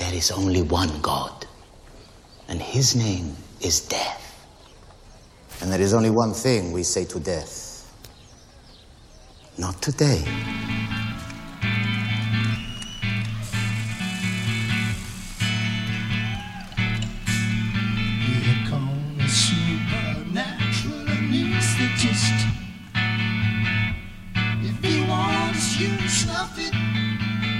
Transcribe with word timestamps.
there 0.00 0.14
is 0.14 0.30
only 0.30 0.62
one 0.62 1.00
God, 1.02 1.46
and 2.48 2.60
his 2.60 2.96
name 2.96 3.36
is 3.60 3.80
death. 3.80 4.26
And 5.60 5.70
there 5.70 5.80
is 5.80 5.92
only 5.92 6.08
one 6.10 6.32
thing 6.32 6.72
we 6.72 6.82
say 6.82 7.04
to 7.04 7.20
death 7.20 7.70
not 9.58 9.82
today. 9.82 10.24
Here 18.24 18.60
comes 18.70 19.22
a 19.22 19.28
supernatural 19.28 21.04
anesthetist. 21.12 22.38
If 24.64 24.82
he 24.82 25.06
wants 25.06 25.78
you 25.78 25.88
to 25.98 26.58
it, 26.58 26.74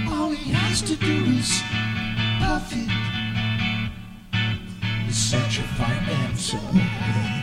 all 0.09 0.31
he 0.31 0.51
has 0.51 0.81
to 0.81 0.95
do 0.95 1.25
is 1.37 1.70
It's 5.07 5.17
such 5.17 5.59
a 5.59 5.63
fine 5.63 6.09
answer. 6.09 7.40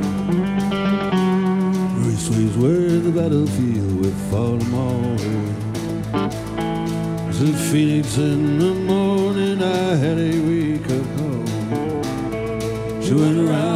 Raceways 2.05 2.55
were 2.59 2.99
the 2.99 3.13
battlefield 3.13 3.99
with 3.99 4.35
all. 4.35 4.59
As 7.31 7.41
a 7.41 7.51
phoenix 7.71 8.19
in 8.19 8.59
the 8.59 8.75
morning, 8.75 9.63
I 9.63 9.97
had 9.97 10.19
a 10.19 10.39
wake 10.47 10.85
up 10.85 11.07
call. 11.17 11.47
She 13.01 13.15
went 13.15 13.39
around 13.39 13.72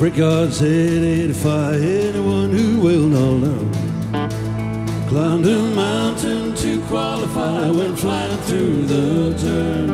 The 0.00 0.06
brickyard 0.06 0.50
said 0.54 1.02
85, 1.02 1.82
anyone 1.82 2.50
who 2.52 2.80
will 2.80 3.06
know. 3.06 3.70
Climbed 5.10 5.46
a 5.46 5.58
mountain 5.74 6.54
to 6.54 6.80
qualify, 6.86 7.68
went 7.68 7.98
flying 7.98 8.38
through 8.48 8.86
the 8.86 9.34
turn. 9.38 9.88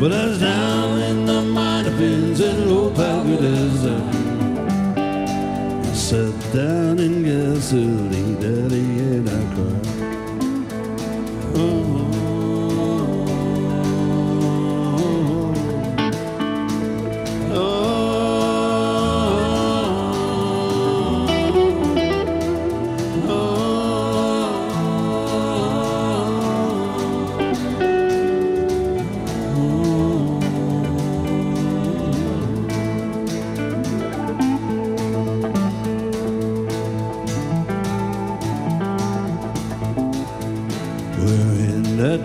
But 0.00 0.12
I 0.12 0.26
was 0.28 0.40
down 0.40 0.98
in 0.98 1.26
the 1.26 1.42
minor 1.42 1.94
pins 1.98 2.40
in 2.40 2.70
low 2.70 2.88
Pagoda's 2.88 3.84
I 5.84 5.92
sat 5.92 6.54
down 6.54 6.98
in 6.98 7.22
gasoline, 7.22 8.05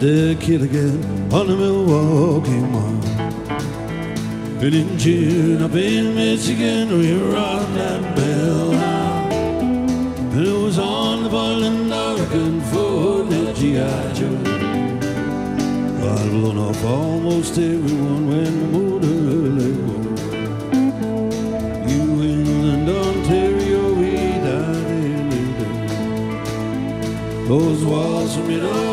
kid 0.01 0.63
again 0.63 1.31
on 1.31 1.45
the 1.45 1.55
Milwaukee 1.55 2.49
Mile. 2.49 3.03
And 4.59 4.73
in 4.73 4.97
June 4.97 5.61
up 5.61 5.75
in 5.75 6.15
Michigan, 6.15 6.97
we 6.97 7.13
rocked 7.21 7.71
that 7.75 8.15
bell 8.15 8.73
out. 8.73 9.31
And 9.31 10.47
it 10.47 10.57
was 10.59 10.79
on 10.79 11.21
the 11.21 11.29
Portland 11.29 11.93
Oregon 11.93 12.61
for 12.61 13.25
the 13.25 13.53
G.I. 13.53 14.13
Joe. 14.13 14.41
I'd 16.09 16.29
blown 16.31 16.57
off 16.57 16.83
almost 16.83 17.59
everyone 17.59 18.27
when 18.27 18.59
the 18.59 18.67
motor 18.75 19.07
let 19.59 19.75
go. 19.85 19.97
New 21.85 22.23
England, 22.23 22.89
Ontario, 22.89 23.93
we 23.93 24.15
died 24.47 25.31
the. 25.59 25.69
Those 27.47 27.83
walls 27.85 28.33
from 28.35 28.47
mid 28.47 28.63
Ohio 28.63 28.90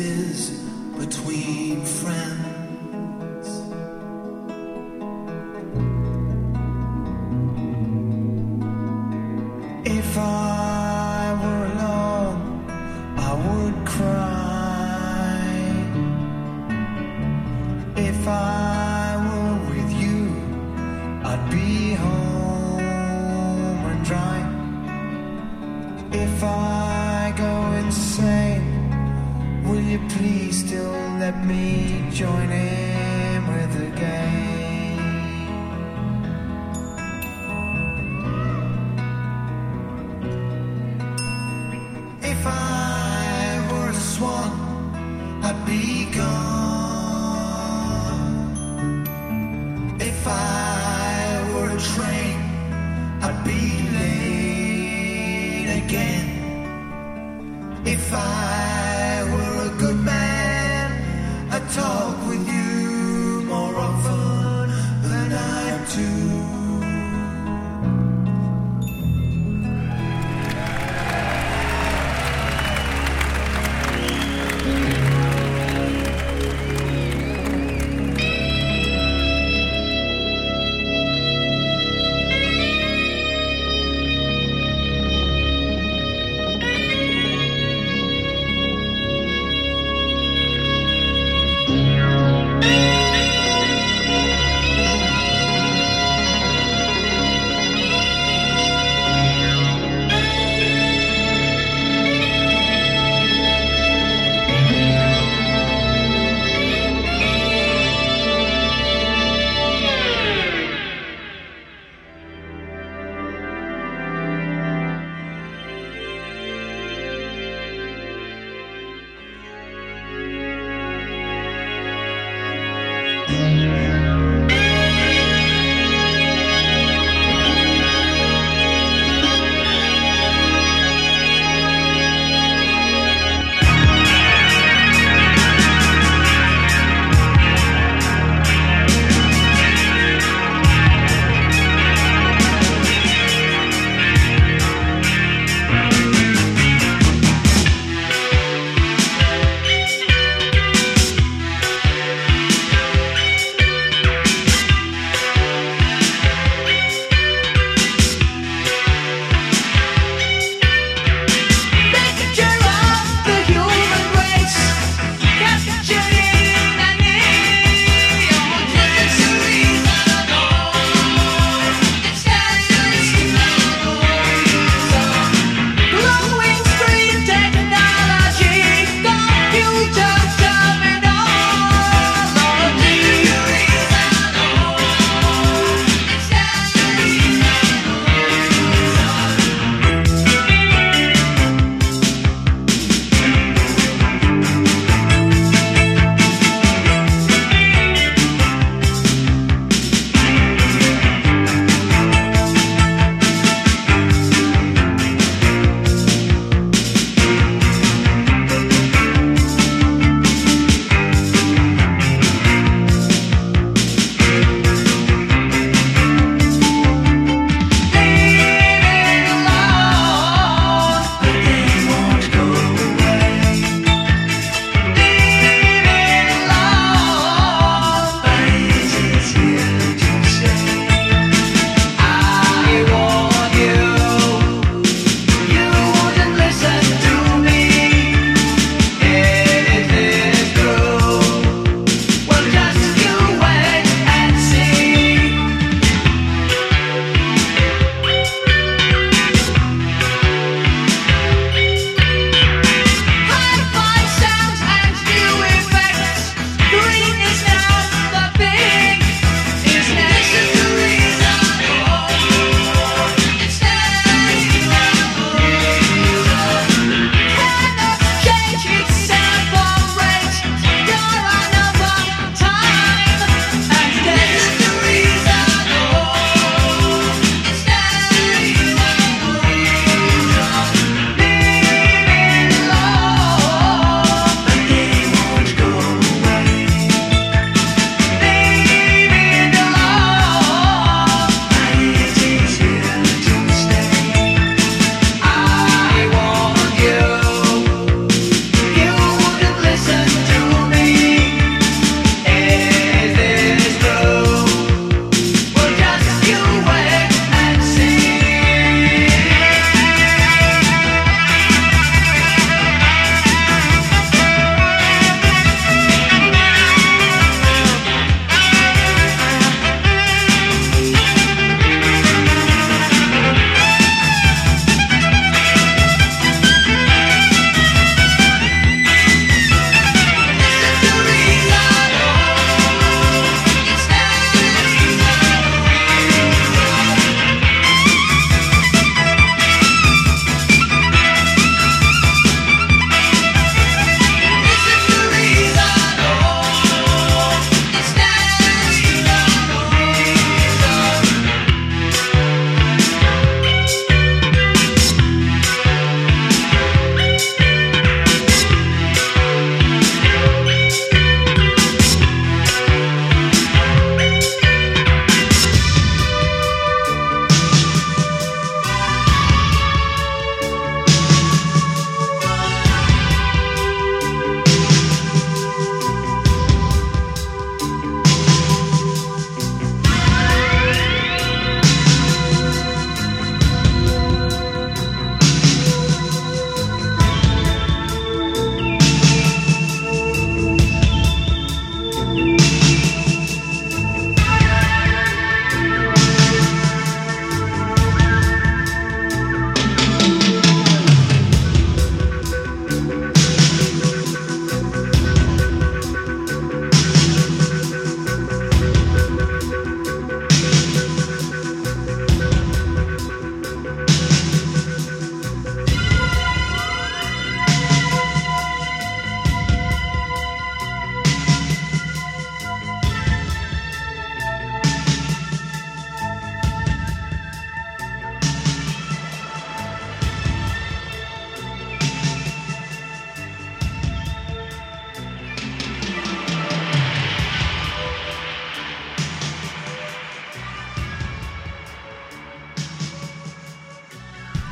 spaces 0.00 0.50
between 0.96 1.84
friends. 1.84 2.39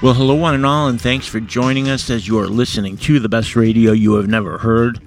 Well, 0.01 0.14
hello, 0.14 0.36
one 0.36 0.55
and 0.55 0.64
all, 0.64 0.86
and 0.86 1.01
thanks 1.01 1.26
for 1.26 1.40
joining 1.40 1.88
us 1.88 2.09
as 2.09 2.28
you 2.28 2.38
are 2.38 2.46
listening 2.46 2.99
to 2.99 3.18
the 3.18 3.28
best 3.28 3.57
radio 3.57 3.90
you 3.90 4.14
have 4.14 4.28
never 4.28 4.59
heard. 4.59 5.01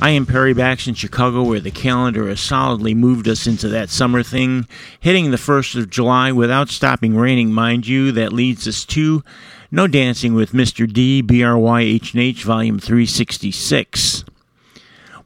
I 0.00 0.10
am 0.10 0.26
Perry 0.26 0.52
Bax 0.52 0.88
in 0.88 0.94
Chicago, 0.94 1.44
where 1.44 1.60
the 1.60 1.70
calendar 1.70 2.28
has 2.28 2.40
solidly 2.40 2.92
moved 2.92 3.28
us 3.28 3.46
into 3.46 3.68
that 3.68 3.88
summer 3.88 4.24
thing, 4.24 4.66
hitting 4.98 5.30
the 5.30 5.36
1st 5.36 5.78
of 5.78 5.90
July 5.90 6.32
without 6.32 6.70
stopping 6.70 7.14
raining, 7.14 7.52
mind 7.52 7.86
you. 7.86 8.10
That 8.10 8.32
leads 8.32 8.66
us 8.66 8.84
to 8.86 9.22
No 9.70 9.86
Dancing 9.86 10.34
with 10.34 10.50
Mr. 10.50 10.92
D, 10.92 11.22
BRYH&H, 11.22 12.42
Volume 12.42 12.80
366. 12.80 14.24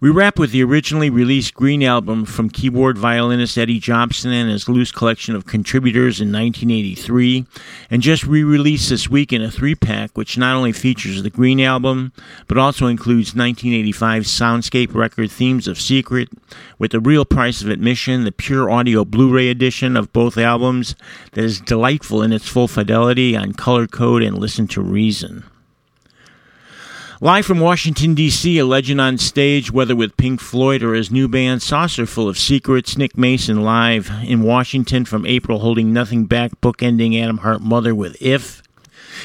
We 0.06 0.12
wrap 0.12 0.38
with 0.38 0.52
the 0.52 0.62
originally 0.62 1.10
released 1.10 1.54
Green 1.54 1.82
album 1.82 2.26
from 2.26 2.48
keyboard 2.48 2.96
violinist 2.96 3.58
Eddie 3.58 3.80
Jobson 3.80 4.30
and 4.30 4.48
his 4.48 4.68
loose 4.68 4.92
collection 4.92 5.34
of 5.34 5.46
contributors 5.46 6.20
in 6.20 6.28
1983, 6.28 7.44
and 7.90 8.02
just 8.02 8.22
re 8.22 8.44
released 8.44 8.88
this 8.88 9.10
week 9.10 9.32
in 9.32 9.42
a 9.42 9.50
three 9.50 9.74
pack, 9.74 10.12
which 10.16 10.38
not 10.38 10.54
only 10.54 10.70
features 10.70 11.24
the 11.24 11.28
Green 11.28 11.60
album, 11.60 12.12
but 12.46 12.56
also 12.56 12.86
includes 12.86 13.34
1985 13.34 14.22
Soundscape 14.22 14.94
record 14.94 15.28
Themes 15.28 15.66
of 15.66 15.80
Secret, 15.80 16.28
with 16.78 16.92
the 16.92 17.00
real 17.00 17.24
price 17.24 17.60
of 17.60 17.68
admission, 17.68 18.22
the 18.22 18.30
pure 18.30 18.70
audio 18.70 19.04
Blu 19.04 19.34
ray 19.34 19.48
edition 19.48 19.96
of 19.96 20.12
both 20.12 20.38
albums 20.38 20.94
that 21.32 21.44
is 21.44 21.60
delightful 21.60 22.22
in 22.22 22.32
its 22.32 22.46
full 22.46 22.68
fidelity 22.68 23.36
on 23.36 23.54
color 23.54 23.88
code 23.88 24.22
and 24.22 24.38
listen 24.38 24.68
to 24.68 24.80
reason. 24.80 25.42
Live 27.22 27.46
from 27.46 27.60
Washington, 27.60 28.14
D.C., 28.14 28.58
a 28.58 28.66
legend 28.66 29.00
on 29.00 29.16
stage, 29.16 29.72
whether 29.72 29.96
with 29.96 30.18
Pink 30.18 30.38
Floyd 30.38 30.82
or 30.82 30.92
his 30.92 31.10
new 31.10 31.28
band 31.28 31.62
Saucerful 31.62 32.28
of 32.28 32.36
Secrets, 32.36 32.98
Nick 32.98 33.16
Mason 33.16 33.62
live 33.62 34.10
in 34.22 34.42
Washington 34.42 35.06
from 35.06 35.24
April, 35.24 35.60
holding 35.60 35.94
nothing 35.94 36.26
back, 36.26 36.60
bookending 36.60 37.18
Atom 37.18 37.38
Heart 37.38 37.62
Mother 37.62 37.94
with 37.94 38.20
If. 38.20 38.62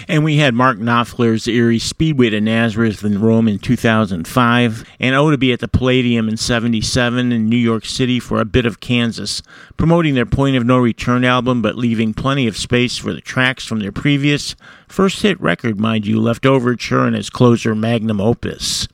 And 0.07 0.23
we 0.23 0.37
had 0.37 0.53
Mark 0.53 0.77
Knopfler's 0.77 1.47
Erie 1.47 1.79
Speedway 1.79 2.29
to 2.29 2.41
Nazareth 2.41 3.03
in 3.03 3.21
Rome 3.21 3.47
in 3.47 3.59
2005, 3.59 4.85
and 4.99 5.15
O 5.15 5.31
to 5.31 5.37
be 5.37 5.53
at 5.53 5.59
the 5.59 5.67
Palladium 5.67 6.29
in 6.29 6.37
77 6.37 7.31
in 7.31 7.49
New 7.49 7.57
York 7.57 7.85
City 7.85 8.19
for 8.19 8.39
a 8.39 8.45
bit 8.45 8.65
of 8.65 8.79
Kansas, 8.79 9.41
promoting 9.77 10.15
their 10.15 10.25
Point 10.25 10.55
of 10.55 10.65
No 10.65 10.77
Return 10.77 11.23
album, 11.23 11.61
but 11.61 11.75
leaving 11.75 12.13
plenty 12.13 12.47
of 12.47 12.57
space 12.57 12.97
for 12.97 13.13
the 13.13 13.21
tracks 13.21 13.65
from 13.65 13.79
their 13.79 13.91
previous 13.91 14.55
first 14.87 15.21
hit 15.21 15.39
record, 15.39 15.79
mind 15.79 16.05
you, 16.05 16.17
Leftoverture 16.17 17.05
and 17.05 17.15
his 17.15 17.29
closer 17.29 17.75
magnum 17.75 18.21
opus 18.21 18.87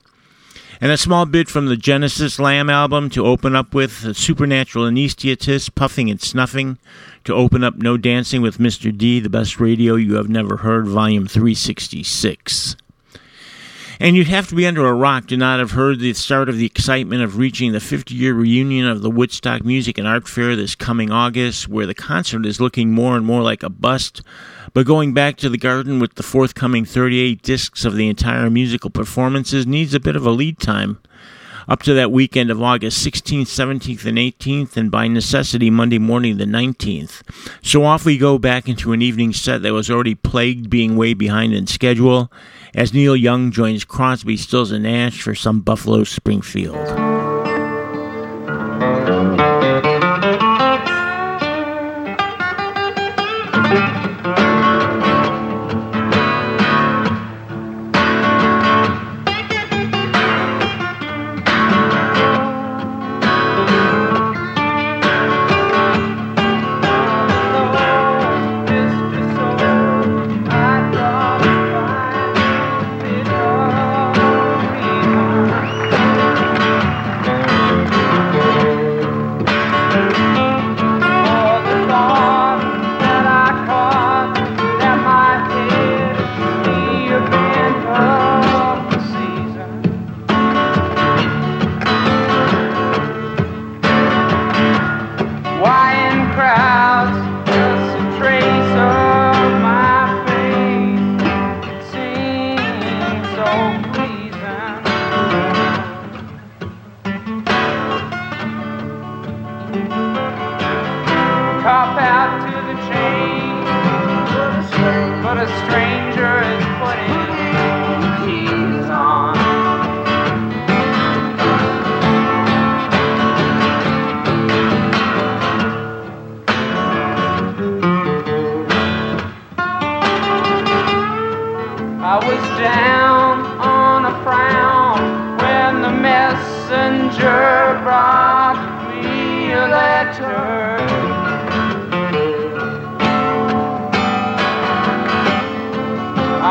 and 0.79 0.91
a 0.91 0.97
small 0.97 1.25
bit 1.25 1.49
from 1.49 1.67
the 1.67 1.77
Genesis 1.77 2.39
Lamb 2.39 2.69
album 2.69 3.09
to 3.11 3.25
open 3.25 3.55
up 3.55 3.73
with, 3.73 4.15
Supernatural 4.15 4.85
Anesthetists 4.85 5.73
Puffing 5.73 6.09
and 6.09 6.21
Snuffing 6.21 6.77
to 7.23 7.33
open 7.33 7.63
up 7.63 7.77
No 7.77 7.97
Dancing 7.97 8.41
with 8.41 8.57
Mr. 8.57 8.95
D, 8.95 9.19
the 9.19 9.29
best 9.29 9.59
radio 9.59 9.95
you 9.95 10.15
have 10.15 10.29
never 10.29 10.57
heard, 10.57 10.87
volume 10.87 11.27
366. 11.27 12.75
And 13.99 14.15
you'd 14.15 14.27
have 14.27 14.47
to 14.49 14.55
be 14.55 14.67
under 14.67 14.85
a 14.85 14.93
rock 14.93 15.27
to 15.27 15.37
not 15.37 15.59
have 15.59 15.71
heard 15.71 15.99
the 15.99 16.13
start 16.13 16.49
of 16.49 16.57
the 16.57 16.65
excitement 16.65 17.23
of 17.23 17.37
reaching 17.37 17.71
the 17.71 17.79
50 17.79 18.13
year 18.13 18.33
reunion 18.33 18.87
of 18.87 19.01
the 19.01 19.09
Woodstock 19.09 19.65
Music 19.65 19.97
and 19.97 20.07
Art 20.07 20.27
Fair 20.27 20.55
this 20.55 20.75
coming 20.75 21.11
August, 21.11 21.67
where 21.67 21.87
the 21.87 21.95
concert 21.95 22.45
is 22.45 22.61
looking 22.61 22.91
more 22.91 23.17
and 23.17 23.25
more 23.25 23.41
like 23.41 23.63
a 23.63 23.69
bust 23.69 24.21
but 24.77 24.85
going 24.85 25.11
back 25.11 25.37
to 25.37 25.49
the 25.49 25.57
garden 25.57 25.97
with 25.97 26.13
the 26.15 26.23
forthcoming 26.23 26.85
38 26.85 27.41
discs 27.41 27.83
of 27.83 27.95
the 27.95 28.07
entire 28.07 28.47
musical 28.47 28.91
performances 28.91 29.65
needs 29.65 29.95
a 29.95 29.99
bit 29.99 30.15
of 30.15 30.23
a 30.23 30.29
lead 30.29 30.59
time. 30.59 30.99
Up 31.69 31.83
to 31.83 31.93
that 31.95 32.13
weekend 32.13 32.49
of 32.49 32.61
August 32.61 33.05
16th, 33.05 33.41
17th, 33.41 34.05
and 34.05 34.17
18th, 34.17 34.77
and 34.77 34.89
by 34.89 35.09
necessity 35.09 35.69
Monday 35.69 35.99
morning 35.99 36.37
the 36.37 36.45
19th. 36.45 37.21
So 37.61 37.83
off 37.83 38.05
we 38.05 38.17
go 38.17 38.37
back 38.37 38.69
into 38.69 38.93
an 38.93 39.01
evening 39.01 39.33
set 39.33 39.63
that 39.63 39.73
was 39.73 39.91
already 39.91 40.15
plagued 40.15 40.69
being 40.69 40.95
way 40.95 41.13
behind 41.13 41.53
in 41.53 41.67
schedule, 41.67 42.31
as 42.73 42.93
Neil 42.93 43.17
Young 43.17 43.51
joins 43.51 43.83
Crosby, 43.83 44.37
Stills, 44.37 44.71
and 44.71 44.83
Nash 44.83 45.21
for 45.21 45.35
some 45.35 45.59
Buffalo 45.59 46.05
Springfield. 46.05 47.16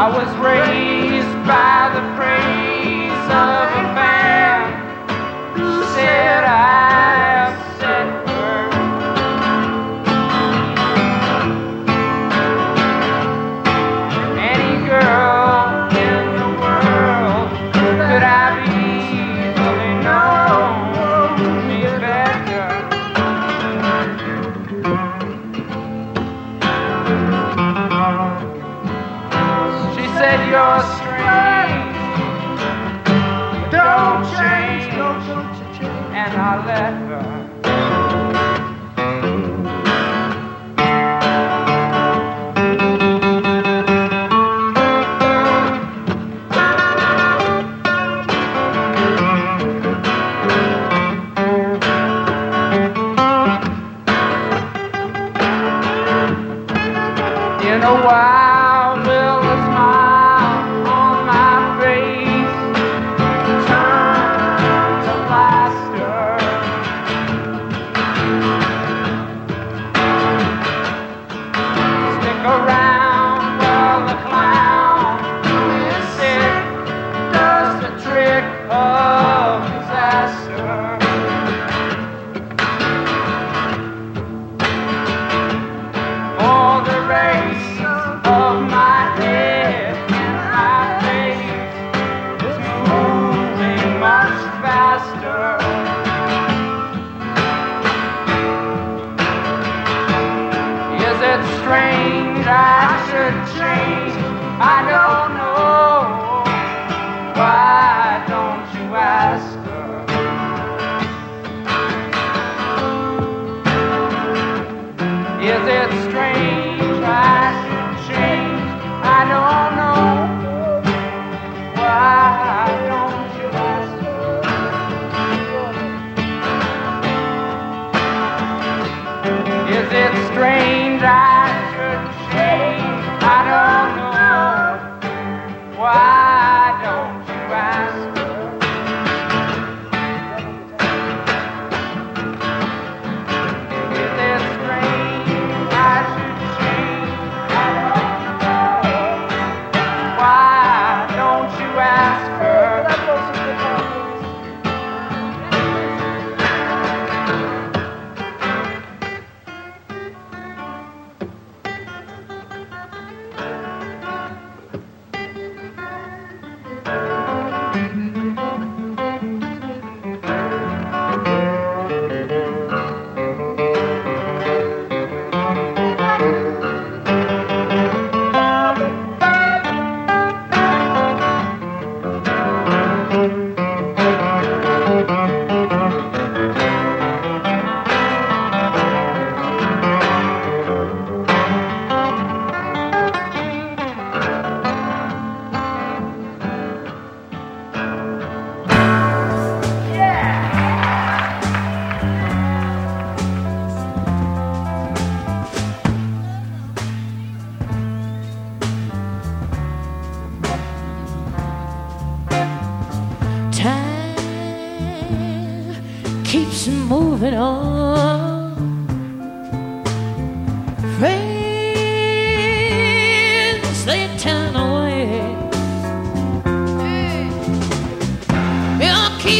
I 0.06 0.08
was 0.08 0.36
raised. 0.36 0.95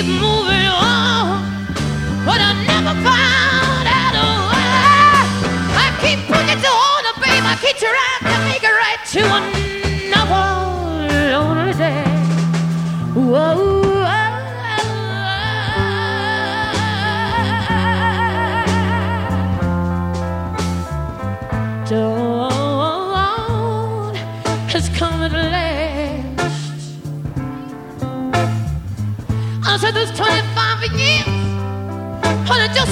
Moving 0.07 0.67
on, 0.71 1.43
but 2.25 2.39
I 2.41 2.53
never 2.67 2.95
found 3.03 3.87
out. 3.87 4.15
I 5.75 5.87
keep 6.01 6.21
pushing 6.27 6.61
to 6.63 6.69
hold. 6.69 6.97
I 7.47 7.55
keep 7.61 7.77
trying 7.77 8.33
to 8.33 8.39
make 8.49 8.63
it 8.63 8.71
right 8.71 8.99
to 9.13 9.21
another 9.21 9.56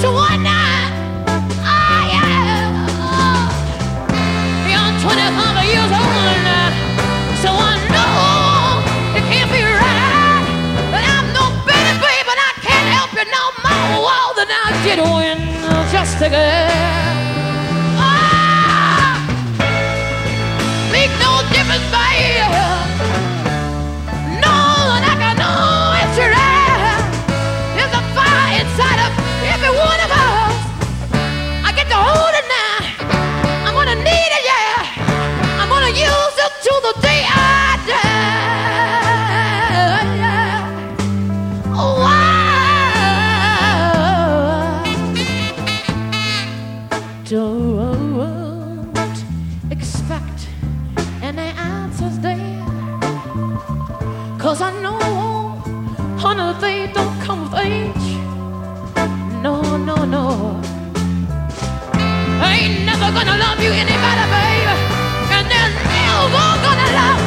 just 0.01 0.11
yeah. 2.11 3.47
You're 4.67 4.93
25 4.99 5.71
years 5.71 5.91
old 5.95 6.73
so 7.39 7.49
I 7.55 7.79
know 7.95 8.83
it 9.15 9.23
can't 9.31 9.51
be 9.51 9.63
right. 9.63 10.43
But 10.91 11.03
I'm 11.07 11.27
no 11.31 11.47
better, 11.65 11.95
and 12.27 12.39
I 12.39 12.51
can't 12.59 12.87
help 12.91 13.11
you 13.15 13.25
no 13.31 13.43
more 13.63 14.03
I 14.51 14.67
did 14.83 14.99
just. 16.19 17.14
Yeah. 34.49 35.59
I'm 35.59 35.69
gonna 35.69 35.89
use 35.89 36.37
it 36.45 36.51
till 36.63 36.79
the 36.81 36.93
day 37.01 37.21
I 37.25 37.77
die. 37.87 38.45
Oh, 41.77 41.93
wow. 42.03 42.35
Don't 47.25 49.17
expect 49.71 50.39
any 51.21 51.49
answers 51.57 52.17
there. 52.19 52.63
Cause 54.39 54.61
I 54.61 54.71
know, 54.81 54.99
honey, 56.17 56.53
they 56.61 56.91
don't 56.93 57.19
come 57.21 57.41
with 57.43 57.59
age. 57.65 58.07
No, 59.41 59.55
no, 59.77 60.05
no. 60.05 60.44
Never 62.97 63.11
gonna 63.11 63.37
love 63.37 63.61
you 63.61 63.71
any 63.71 63.91
better, 63.91 64.27
baby. 64.31 64.75
And 65.35 65.51
they're 65.51 65.73
never 65.83 66.47
gonna 66.63 66.95
love 66.95 67.24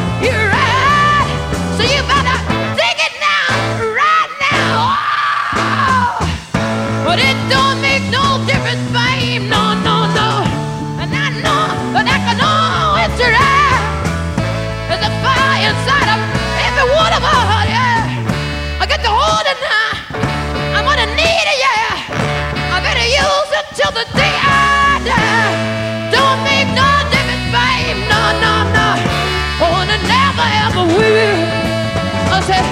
I 30.78 32.38
said, 32.46 32.62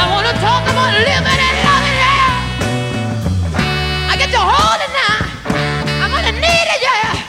I 0.00 0.08
wanna 0.08 0.32
talk 0.40 0.64
about 0.64 0.96
living 0.96 1.40
and 1.44 1.56
loving, 1.60 1.96
yeah. 2.00 2.32
I 4.08 4.16
get 4.16 4.32
to 4.32 4.40
hold 4.40 4.80
it 4.80 4.88
now. 4.96 5.20
I'm 6.00 6.08
gonna 6.08 6.32
need 6.40 6.66
it, 6.72 6.80
yeah. 6.80 7.20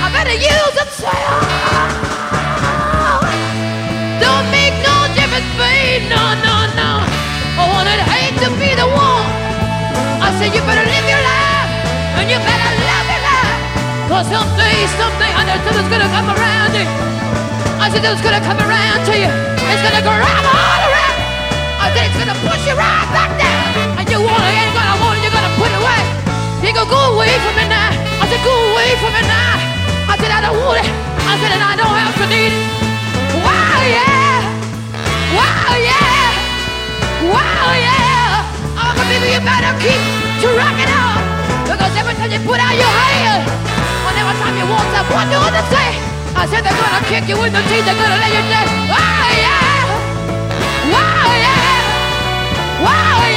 I 0.00 0.08
better 0.08 0.32
use 0.32 0.72
it, 0.72 0.88
oh. 1.04 1.12
Don't 4.24 4.48
make 4.48 4.72
no 4.80 5.04
difference, 5.12 5.52
babe. 5.60 6.08
No, 6.08 6.22
no, 6.40 6.56
no. 6.72 7.04
Oh, 7.60 7.68
and 7.84 7.92
I'd 7.92 8.08
hate 8.08 8.40
to 8.40 8.48
be 8.56 8.72
the 8.72 8.88
one. 8.88 9.28
I 10.24 10.32
said, 10.40 10.56
you 10.56 10.64
better 10.64 10.86
live 10.88 11.06
your 11.12 11.20
life 11.20 11.70
and 12.16 12.26
you 12.32 12.40
better 12.40 12.72
love 12.88 13.04
your 13.04 13.20
life. 13.20 13.60
Cause 14.08 14.32
someday, 14.32 14.88
someday, 14.96 15.28
I 15.28 15.44
know 15.44 15.60
something's 15.60 15.92
gonna 15.92 16.08
come 16.08 16.32
around. 16.32 17.17
I 17.88 17.90
said, 17.90 18.04
it's 18.04 18.20
gonna 18.20 18.44
come 18.44 18.60
around 18.60 19.00
to 19.08 19.16
you. 19.16 19.32
It's 19.64 19.80
gonna 19.80 20.04
grab 20.04 20.44
all 20.44 20.80
around. 20.92 21.16
I 21.80 21.88
said, 21.96 22.12
it's 22.12 22.20
gonna 22.20 22.36
push 22.44 22.60
you 22.68 22.76
right 22.76 23.08
back 23.16 23.32
down. 23.40 23.96
And 23.96 24.04
you 24.12 24.20
want 24.20 24.44
it, 24.44 24.60
ain't 24.60 24.76
gonna 24.76 25.00
want 25.00 25.16
it, 25.16 25.24
you're 25.24 25.32
gonna 25.32 25.48
put 25.56 25.72
it 25.72 25.80
away. 25.80 26.04
You 26.60 26.76
go, 26.76 26.84
go 26.84 27.16
away 27.16 27.32
from 27.40 27.56
me 27.56 27.64
now. 27.64 27.88
I 28.20 28.28
said, 28.28 28.44
go 28.44 28.52
away 28.52 28.92
from 29.00 29.16
me 29.16 29.24
now. 29.24 29.56
I 30.04 30.20
said, 30.20 30.28
I 30.28 30.44
don't 30.44 30.60
want 30.60 30.84
it. 30.84 30.88
I 30.92 31.32
said, 31.40 31.48
and 31.48 31.64
I 31.64 31.80
don't 31.80 31.96
have 31.96 32.12
to 32.12 32.26
need 32.28 32.52
it. 32.52 32.60
Wow, 33.40 33.80
yeah. 33.88 34.36
Wow, 35.32 35.72
yeah. 35.80 36.28
Wow, 37.24 37.72
yeah. 37.72 38.84
Oh, 38.84 38.92
baby, 39.08 39.32
you 39.32 39.40
better 39.40 39.72
keep 39.80 40.00
to 40.44 40.48
rocking 40.60 40.92
out. 40.92 41.24
Because 41.64 41.96
every 41.96 42.12
time 42.20 42.36
you 42.36 42.40
put 42.44 42.60
out 42.60 42.76
your 42.76 42.92
hand, 43.00 43.48
and 43.48 44.12
every 44.12 44.36
time 44.44 44.60
you 44.60 44.68
want 44.68 44.84
someone 44.92 45.24
to 45.32 45.40
understand, 45.40 46.07
I 46.38 46.46
said 46.46 46.62
they're 46.62 46.70
gonna 46.70 47.02
kick 47.10 47.26
you 47.28 47.34
in 47.42 47.52
the 47.52 47.62
teeth, 47.66 47.84
they're 47.84 47.98
gonna 47.98 48.22
lay 48.22 48.30
you 48.30 48.44
down. 48.46 48.70
Wow, 48.86 49.26
yeah. 49.42 49.90
Wow, 50.94 51.34
yeah. 51.44 52.84
Wow, 52.86 53.27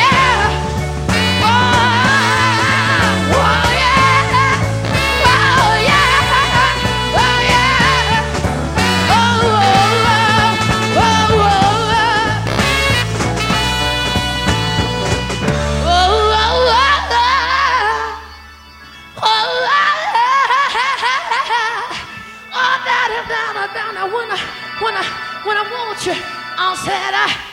you, 26.72 26.78
I 26.88 27.51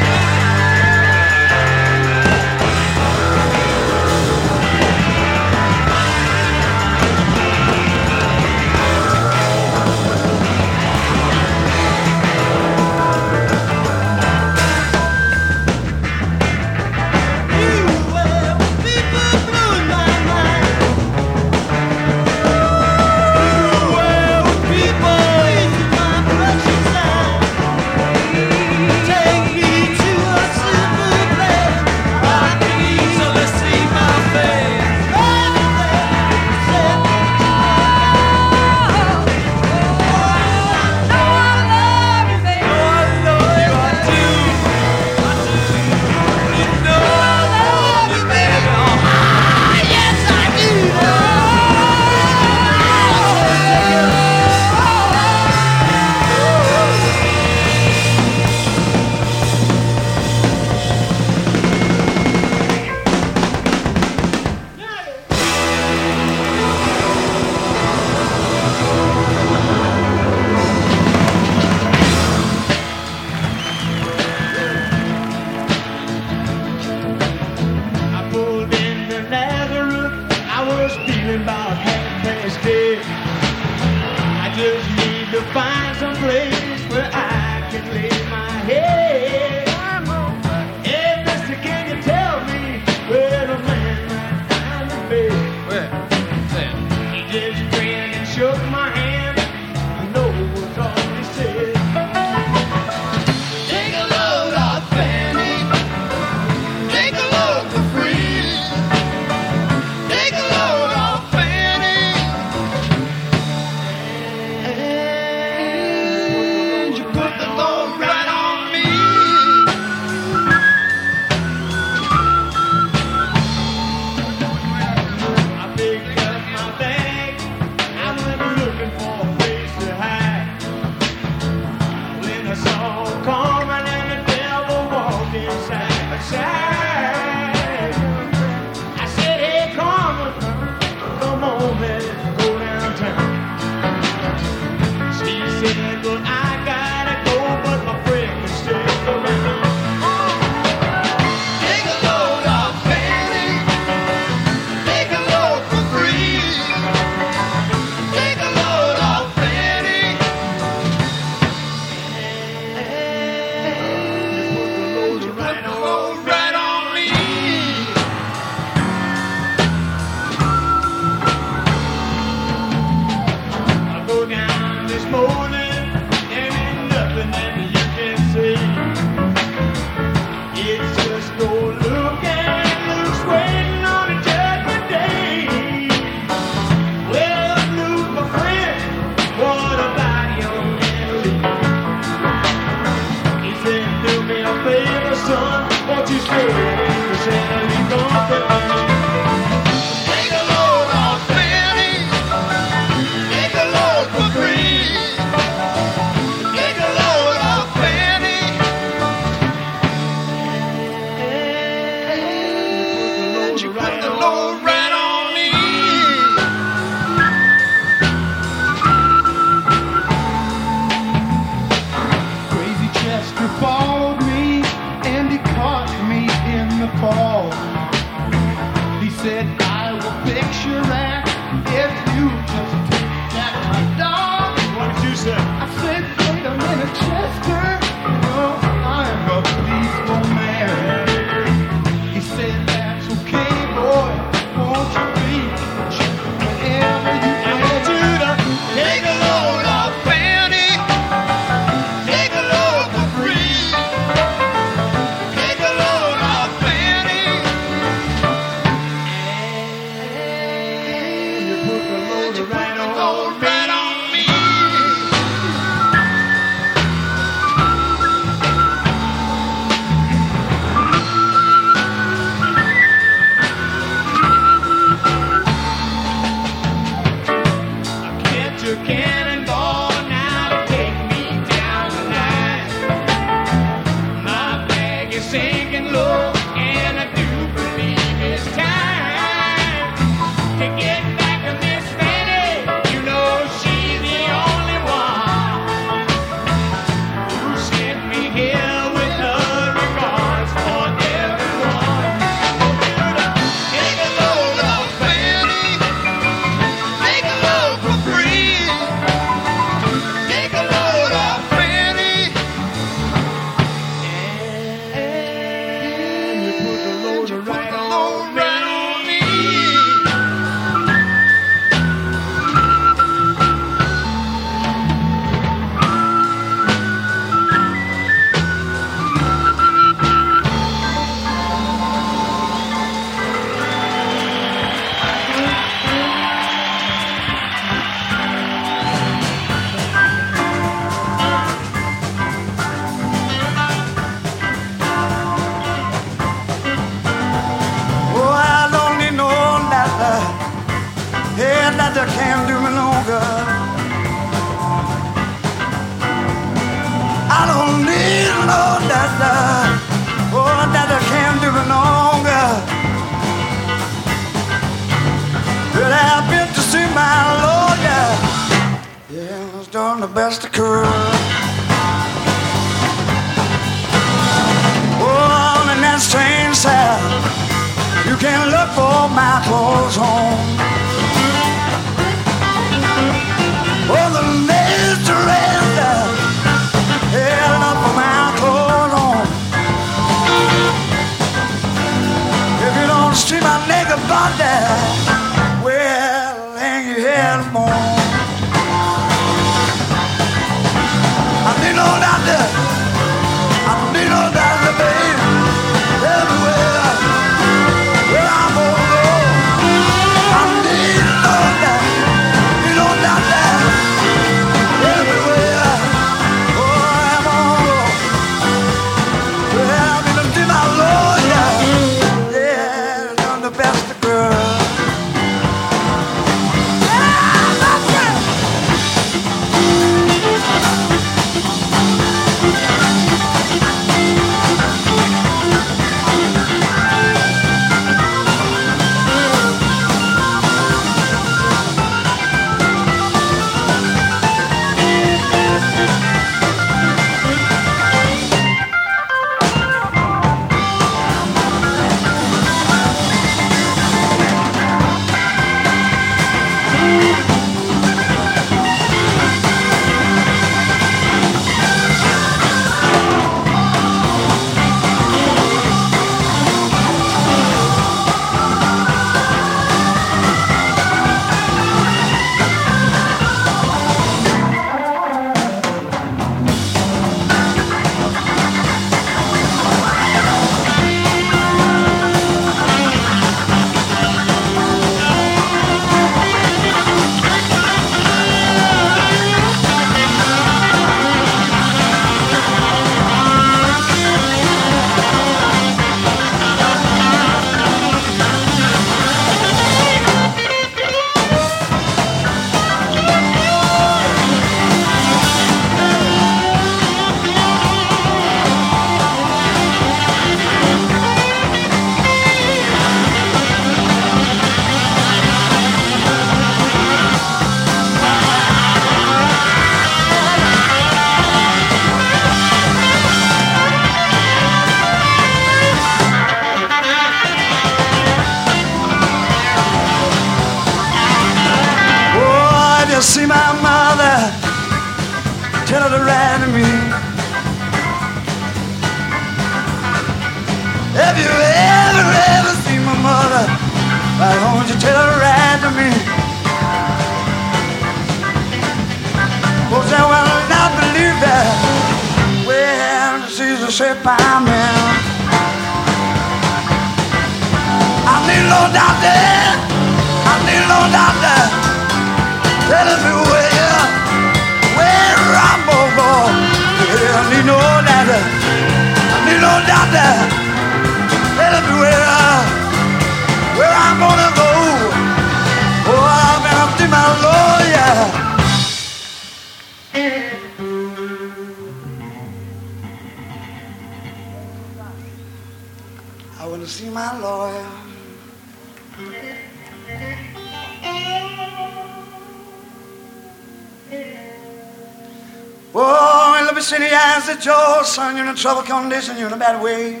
you're 599.04 599.26
in, 599.26 599.32
a 599.34 599.36
bad 599.36 599.62
way. 599.62 600.00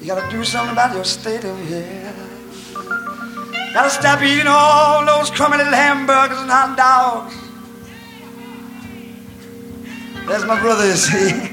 You 0.00 0.06
gotta 0.06 0.30
do 0.30 0.44
something 0.44 0.72
about 0.72 0.94
your 0.94 1.04
state 1.04 1.44
of 1.44 1.58
health. 1.58 2.74
Gotta 3.72 3.88
stop 3.90 4.20
eating 4.22 4.46
all 4.46 5.04
those 5.06 5.30
crummy 5.30 5.56
little 5.56 5.72
hamburgers 5.72 6.38
and 6.38 6.50
hot 6.50 6.76
dogs. 6.76 7.34
There's 10.26 10.44
my 10.44 10.60
brother, 10.60 10.94
see. 10.94 11.45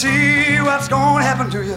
see 0.00 0.58
what's 0.62 0.88
gonna 0.88 1.22
happen 1.22 1.50
to 1.50 1.62
you. 1.62 1.76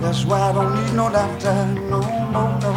That's 0.00 0.24
why 0.24 0.40
I 0.48 0.52
don't 0.54 0.72
need 0.76 0.94
no 0.94 1.10
doctor, 1.10 1.54
no, 1.92 2.00
no, 2.34 2.42
no. 2.64 2.72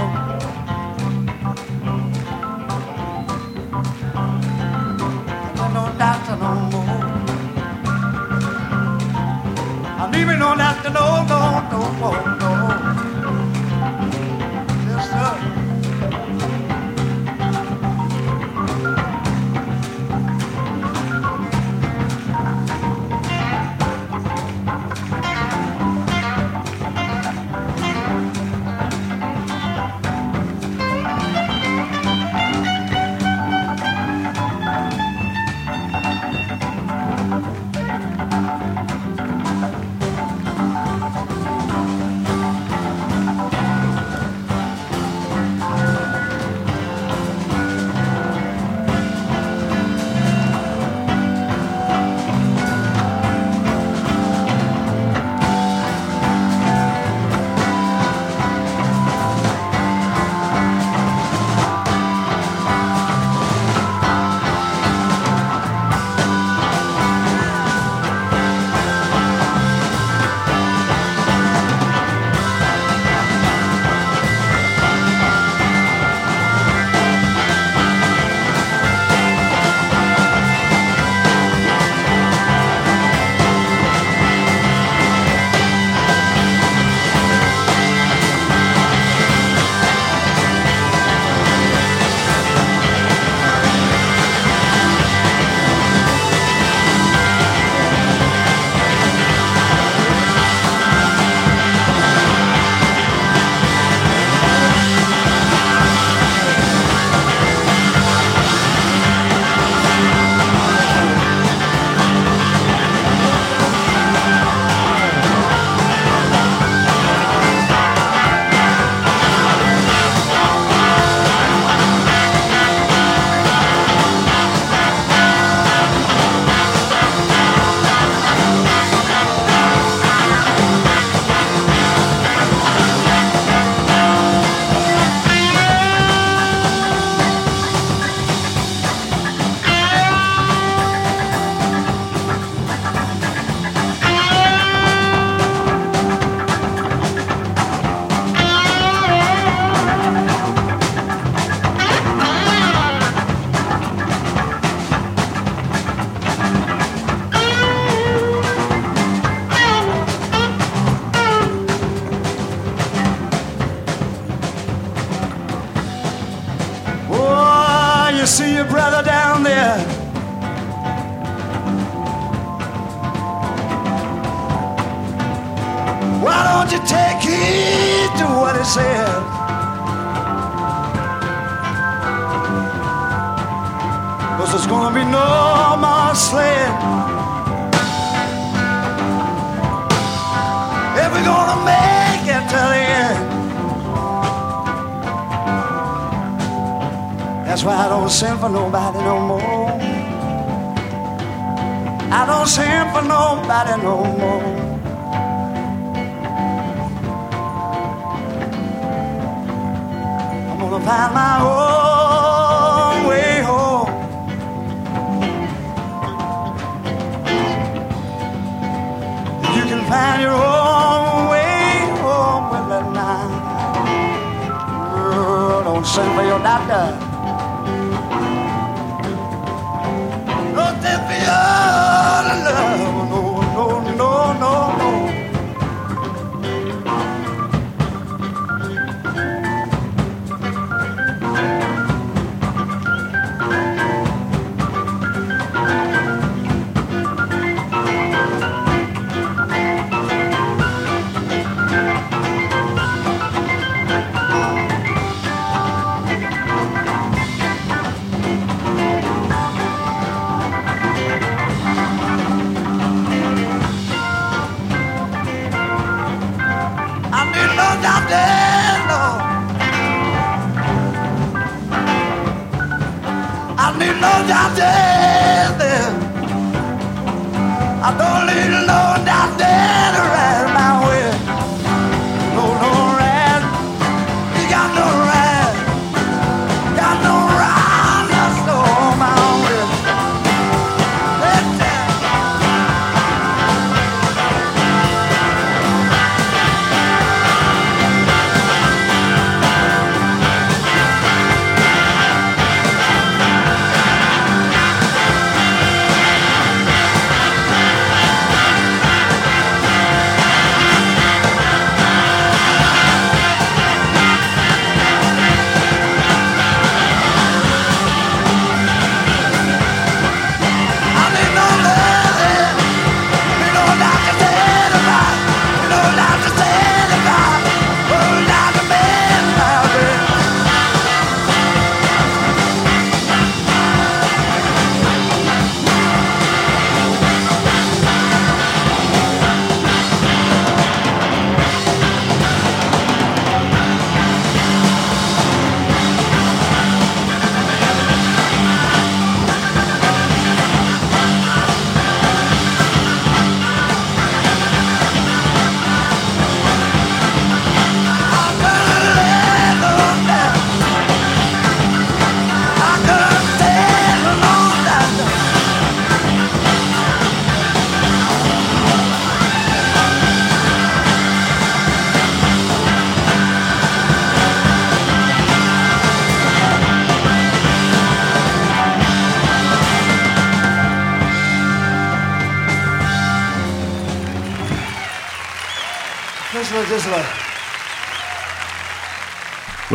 I 5.56 5.64
need 5.64 5.74
no 5.78 5.84
doctor 6.04 6.36
no 6.44 6.52
more. 6.72 6.96
I 10.02 10.12
need 10.12 10.26
me 10.28 10.36
no 10.36 10.50
doctor, 10.58 10.90
no, 10.90 11.06
no, 11.32 11.40
no 11.72 11.80
more. 12.02 12.19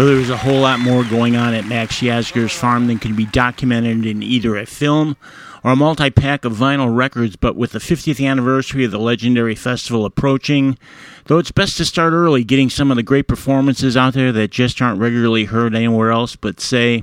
Well, 0.04 0.12
there 0.12 0.20
was 0.20 0.28
a 0.28 0.36
whole 0.36 0.60
lot 0.60 0.80
more 0.80 1.02
going 1.02 1.34
on 1.34 1.54
at 1.54 1.64
Max 1.64 2.00
Yasgur's 2.00 2.52
farm 2.52 2.88
than 2.88 2.98
can 2.98 3.16
be 3.16 3.24
documented 3.24 4.04
in 4.04 4.22
either 4.22 4.54
a 4.54 4.66
film 4.66 5.16
or 5.64 5.70
a 5.70 5.76
multi 5.76 6.10
pack 6.10 6.44
of 6.44 6.52
vinyl 6.52 6.94
records, 6.94 7.36
but 7.36 7.56
with 7.56 7.72
the 7.72 7.78
50th 7.78 8.22
anniversary 8.22 8.84
of 8.84 8.90
the 8.90 8.98
legendary 8.98 9.54
festival 9.54 10.04
approaching, 10.04 10.76
though 11.24 11.38
it's 11.38 11.50
best 11.50 11.78
to 11.78 11.86
start 11.86 12.12
early 12.12 12.44
getting 12.44 12.68
some 12.68 12.90
of 12.90 12.98
the 12.98 13.02
great 13.02 13.26
performances 13.26 13.96
out 13.96 14.12
there 14.12 14.30
that 14.30 14.50
just 14.50 14.82
aren't 14.82 15.00
regularly 15.00 15.46
heard 15.46 15.74
anywhere 15.74 16.10
else 16.10 16.36
but, 16.36 16.60
say, 16.60 17.02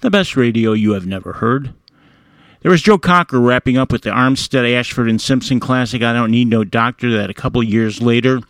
the 0.00 0.08
best 0.08 0.34
radio 0.34 0.72
you 0.72 0.92
have 0.92 1.04
never 1.04 1.34
heard. 1.34 1.74
There 2.62 2.70
was 2.70 2.82
Joe 2.82 2.98
Cocker 2.98 3.40
wrapping 3.40 3.78
up 3.78 3.90
with 3.90 4.02
the 4.02 4.10
Armstead, 4.10 4.70
Ashford, 4.78 5.08
and 5.08 5.18
Simpson 5.18 5.60
classic 5.60 6.02
I 6.02 6.12
Don't 6.12 6.30
Need 6.30 6.48
No 6.48 6.62
Doctor 6.62 7.10
that 7.16 7.30
a 7.30 7.34
couple 7.34 7.62
years 7.62 8.02
later, 8.02 8.40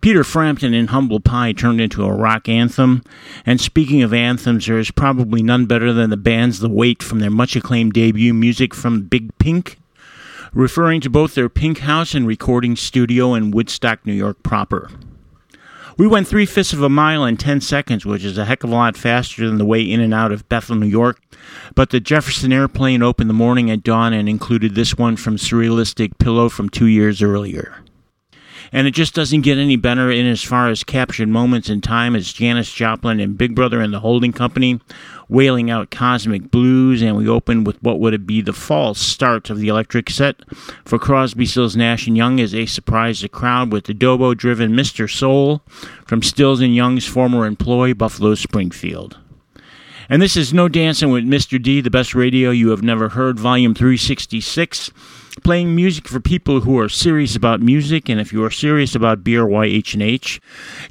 Peter 0.00 0.24
Frampton 0.24 0.74
in 0.74 0.88
Humble 0.88 1.20
Pie 1.20 1.52
turned 1.52 1.80
into 1.80 2.04
a 2.04 2.12
rock 2.12 2.48
anthem. 2.48 3.04
And 3.46 3.60
speaking 3.60 4.02
of 4.02 4.12
anthems, 4.12 4.66
there 4.66 4.80
is 4.80 4.90
probably 4.90 5.40
none 5.40 5.66
better 5.66 5.92
than 5.92 6.10
the 6.10 6.16
band's 6.16 6.58
The 6.58 6.68
Weight 6.68 7.00
from 7.00 7.20
their 7.20 7.30
much 7.30 7.54
acclaimed 7.54 7.92
debut, 7.92 8.34
Music 8.34 8.74
from 8.74 9.02
Big 9.02 9.38
Pink, 9.38 9.78
referring 10.52 11.00
to 11.02 11.08
both 11.08 11.36
their 11.36 11.48
Pink 11.48 11.78
House 11.78 12.12
and 12.12 12.26
recording 12.26 12.74
studio 12.74 13.34
in 13.34 13.52
Woodstock, 13.52 14.04
New 14.04 14.12
York 14.12 14.42
proper. 14.42 14.90
We 15.96 16.06
went 16.06 16.28
three 16.28 16.46
fifths 16.46 16.72
of 16.72 16.82
a 16.82 16.88
mile 16.88 17.24
in 17.24 17.36
10 17.36 17.60
seconds, 17.60 18.06
which 18.06 18.24
is 18.24 18.38
a 18.38 18.44
heck 18.44 18.64
of 18.64 18.70
a 18.70 18.74
lot 18.74 18.96
faster 18.96 19.46
than 19.46 19.58
the 19.58 19.64
way 19.64 19.82
in 19.82 20.00
and 20.00 20.14
out 20.14 20.32
of 20.32 20.48
Bethel, 20.48 20.76
New 20.76 20.86
York. 20.86 21.20
But 21.74 21.90
the 21.90 22.00
Jefferson 22.00 22.52
Airplane 22.52 23.02
opened 23.02 23.28
the 23.28 23.34
morning 23.34 23.70
at 23.70 23.82
dawn 23.82 24.12
and 24.12 24.28
included 24.28 24.74
this 24.74 24.96
one 24.96 25.16
from 25.16 25.36
Surrealistic 25.36 26.18
Pillow 26.18 26.48
from 26.48 26.68
two 26.68 26.86
years 26.86 27.22
earlier. 27.22 27.82
And 28.72 28.86
it 28.86 28.92
just 28.92 29.14
doesn't 29.14 29.40
get 29.40 29.58
any 29.58 29.76
better 29.76 30.10
in 30.10 30.26
as 30.26 30.42
far 30.42 30.68
as 30.68 30.84
captured 30.84 31.28
moments 31.28 31.68
in 31.68 31.80
time 31.80 32.14
as 32.14 32.32
Janis 32.32 32.72
Joplin 32.72 33.18
and 33.18 33.36
Big 33.36 33.54
Brother 33.54 33.80
and 33.80 33.92
the 33.92 34.00
Holding 34.00 34.32
Company 34.32 34.80
wailing 35.28 35.70
out 35.70 35.90
Kosmic 35.90 36.50
Blues, 36.50 37.02
and 37.02 37.16
we 37.16 37.28
open 37.28 37.64
with 37.64 37.80
what 37.82 38.00
would 38.00 38.26
be 38.26 38.40
the 38.40 38.52
false 38.52 38.98
start 38.98 39.48
of 39.48 39.58
the 39.58 39.68
electric 39.68 40.10
set 40.10 40.36
for 40.84 40.98
Crosby, 40.98 41.46
Stills, 41.46 41.76
Nash 41.76 42.06
and 42.06 42.16
Young 42.16 42.40
as 42.40 42.52
they 42.52 42.66
surprised 42.66 43.22
the 43.22 43.28
crowd 43.28 43.72
with 43.72 43.84
the 43.84 43.94
Dobo-driven 43.94 44.72
Mr. 44.72 45.10
Soul 45.10 45.62
from 46.04 46.22
Stills 46.22 46.60
and 46.60 46.74
Young's 46.74 47.06
former 47.06 47.46
employee 47.46 47.92
Buffalo 47.92 48.34
Springfield. 48.34 49.18
And 50.10 50.20
this 50.20 50.36
is 50.36 50.52
No 50.52 50.68
Dancing 50.68 51.10
with 51.10 51.24
Mr. 51.24 51.62
D, 51.62 51.80
the 51.80 51.88
best 51.88 52.16
radio 52.16 52.50
you 52.50 52.70
have 52.70 52.82
never 52.82 53.10
heard, 53.10 53.38
volume 53.38 53.76
366 53.76 54.90
playing 55.44 55.76
music 55.76 56.08
for 56.08 56.18
people 56.18 56.62
who 56.62 56.76
are 56.80 56.88
serious 56.88 57.36
about 57.36 57.60
music 57.60 58.10
and 58.10 58.20
if 58.20 58.32
you 58.32 58.42
are 58.42 58.50
serious 58.50 58.96
about 58.96 59.22
BRYHNH 59.22 60.40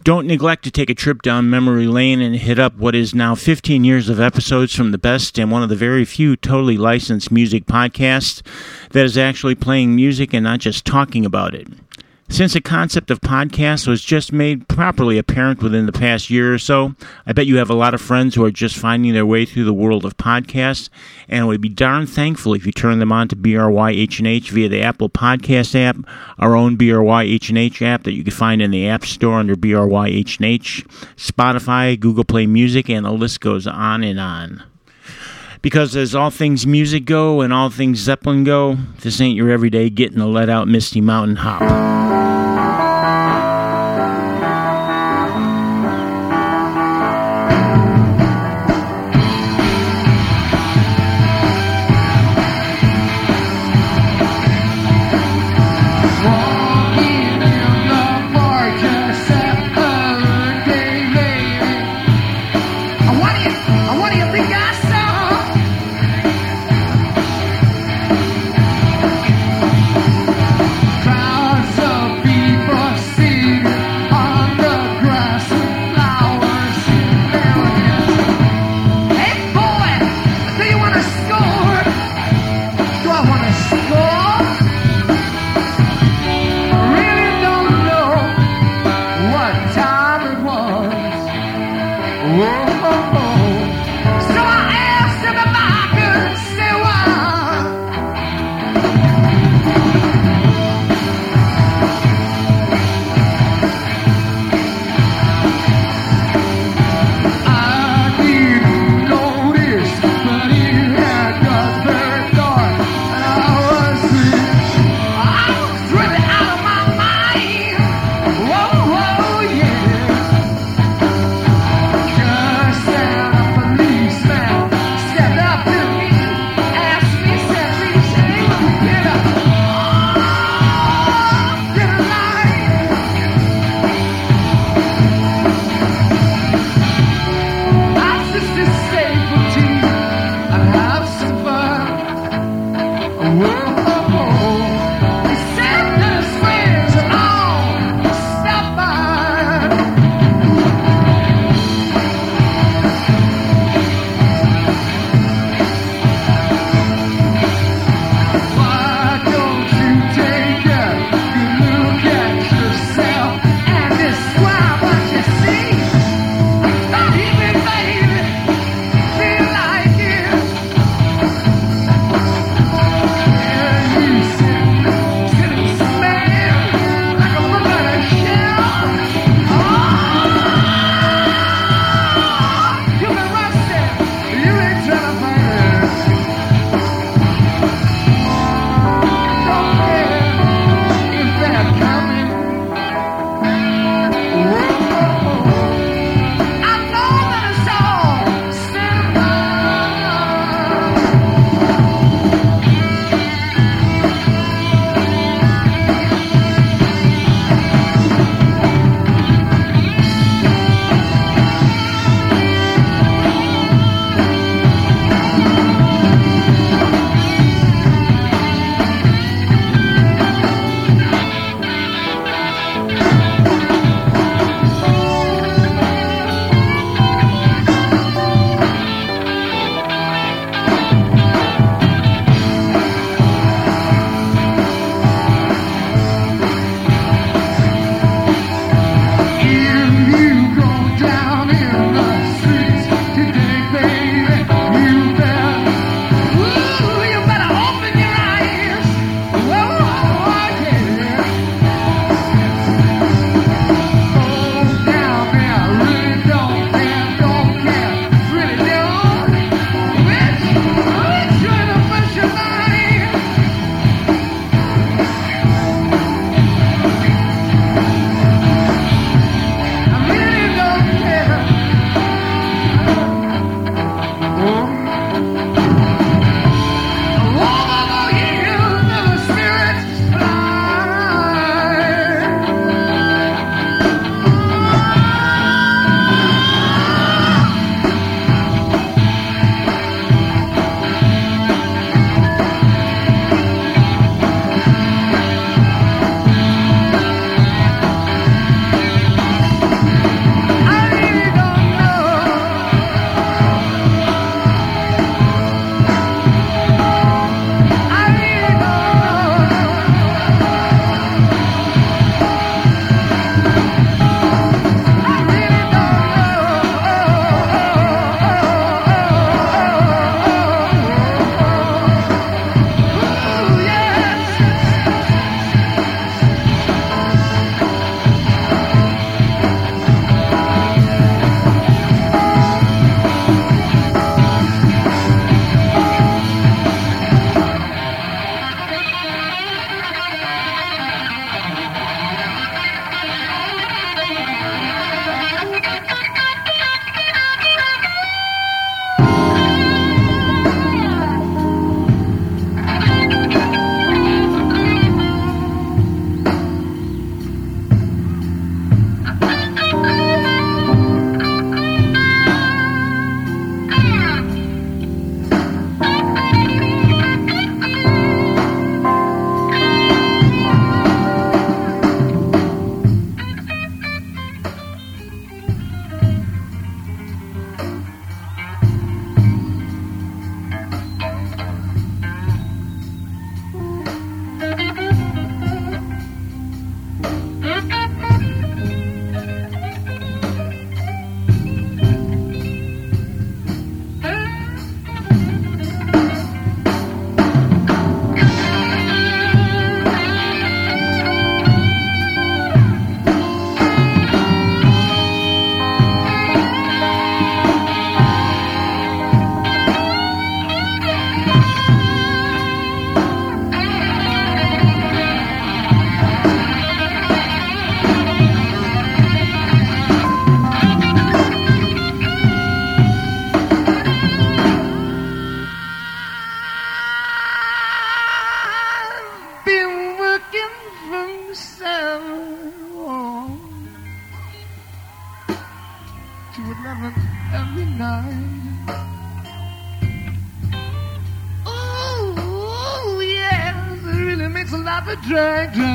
don't 0.05 0.25
neglect 0.25 0.63
to 0.63 0.71
take 0.71 0.89
a 0.89 0.95
trip 0.95 1.21
down 1.21 1.49
memory 1.49 1.85
lane 1.85 2.21
and 2.21 2.37
hit 2.37 2.57
up 2.57 2.73
what 2.77 2.95
is 2.95 3.13
now 3.13 3.35
15 3.35 3.83
years 3.83 4.07
of 4.07 4.19
episodes 4.19 4.73
from 4.73 4.91
the 4.91 4.97
best 4.97 5.37
and 5.37 5.51
one 5.51 5.61
of 5.61 5.67
the 5.67 5.75
very 5.75 6.05
few 6.05 6.37
totally 6.37 6.77
licensed 6.77 7.31
music 7.31 7.65
podcasts 7.65 8.41
that 8.91 9.05
is 9.05 9.17
actually 9.17 9.55
playing 9.55 9.93
music 9.93 10.33
and 10.33 10.45
not 10.45 10.61
just 10.61 10.85
talking 10.85 11.25
about 11.25 11.53
it 11.53 11.67
Since 12.31 12.53
the 12.53 12.61
concept 12.61 13.09
of 13.09 13.19
podcasts 13.21 13.87
was 13.87 14.03
just 14.03 14.31
made 14.31 14.67
properly 14.67 15.17
apparent 15.17 15.63
within 15.63 15.87
the 15.87 15.91
past 15.91 16.29
year 16.29 16.53
or 16.53 16.59
so, 16.59 16.93
I 17.25 17.33
bet 17.33 17.47
you 17.47 17.57
have 17.57 17.71
a 17.71 17.75
lot 17.75 17.95
of 17.95 18.01
friends 18.01 18.35
who 18.35 18.45
are 18.45 18.51
just 18.51 18.77
finding 18.77 19.13
their 19.13 19.25
way 19.25 19.45
through 19.45 19.65
the 19.65 19.73
world 19.73 20.05
of 20.05 20.15
podcasts, 20.15 20.89
and 21.27 21.47
we'd 21.47 21.59
be 21.59 21.69
darn 21.69 22.05
thankful 22.05 22.53
if 22.53 22.65
you 22.65 22.71
turn 22.71 22.99
them 22.99 23.11
on 23.11 23.27
to 23.29 23.35
BRYHNH 23.35 24.51
via 24.51 24.69
the 24.69 24.81
Apple 24.81 25.09
Podcast 25.09 25.75
app, 25.75 25.97
our 26.37 26.55
own 26.55 26.77
BRYHNH 26.77 27.81
app 27.81 28.03
that 28.03 28.13
you 28.13 28.23
can 28.23 28.31
find 28.31 28.61
in 28.61 28.71
the 28.71 28.87
App 28.87 29.05
Store 29.05 29.39
under 29.39 29.55
BRYHNH, 29.55 30.85
Spotify, 31.17 31.99
Google 31.99 32.23
Play 32.23 32.45
Music, 32.45 32.89
and 32.89 33.05
the 33.05 33.11
list 33.11 33.41
goes 33.41 33.65
on 33.67 34.03
and 34.03 34.19
on 34.19 34.63
because 35.61 35.95
as 35.95 36.15
all 36.15 36.29
things 36.29 36.65
music 36.65 37.03
go 37.03 37.41
and 37.41 37.51
all 37.51 37.69
things 37.69 37.99
Zeppelin 37.99 38.45
go, 38.45 38.77
this 39.01 39.19
ain't 39.19 39.35
your 39.35 39.49
everyday 39.49 39.89
getting 39.89 40.19
a 40.19 40.27
Led 40.27 40.49
out 40.49 40.69
Misty 40.69 41.01
Mountain 41.01 41.35
hop. 41.35 42.08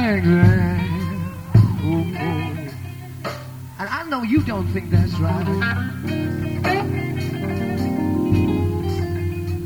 And 0.07 0.29
I 3.79 4.05
know 4.11 4.23
you 4.23 4.43
don't 4.43 4.67
think 4.69 4.91
that's 4.91 5.15
right. 5.15 5.47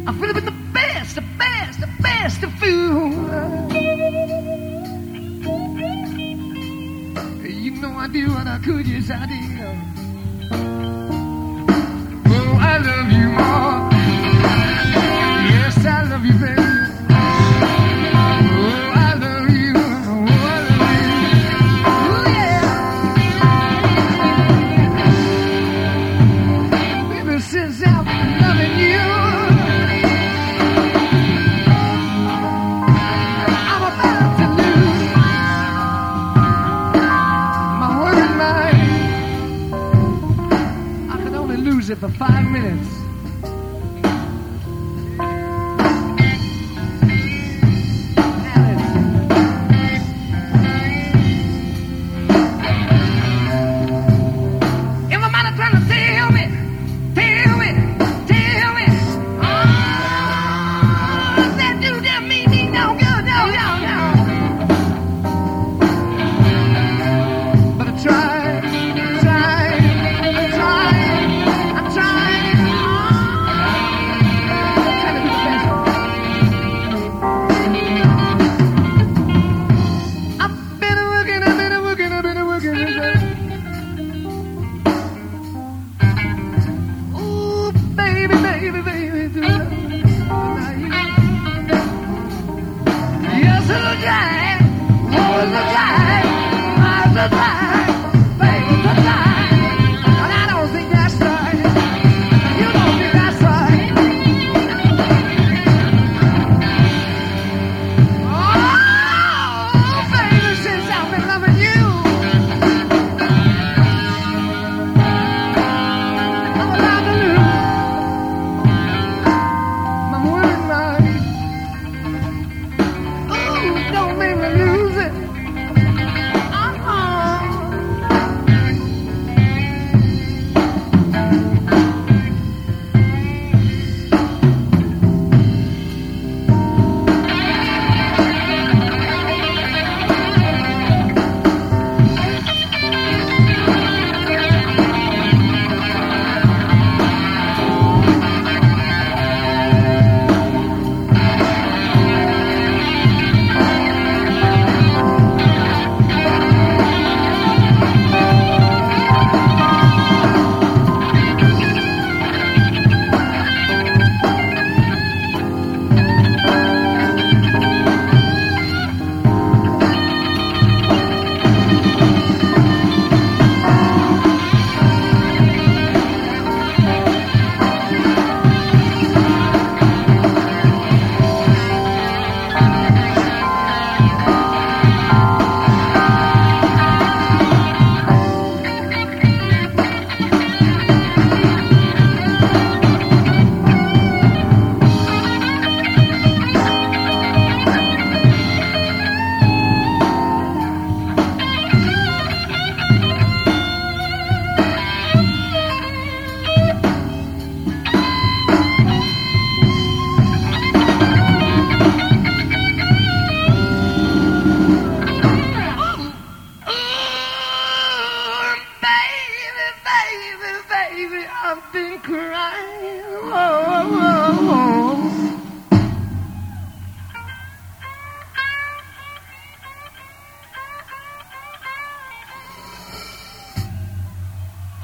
I 0.06 0.12
feel 0.12 0.32
been 0.32 0.44
the 0.44 0.54
best, 0.72 1.16
the 1.16 1.22
best, 1.38 1.80
the 1.80 1.88
best 2.00 2.44
of 2.44 2.52
food. 2.54 3.14
You 7.50 7.70
know 7.80 7.96
I 7.96 8.06
do, 8.06 8.32
and 8.36 8.48
I 8.48 8.58
could, 8.64 8.86
yes 8.86 9.10
I 9.10 9.26
do. 9.26 9.34
Oh, 12.30 12.58
I 12.60 12.78
love 12.78 13.10
you, 13.10 13.47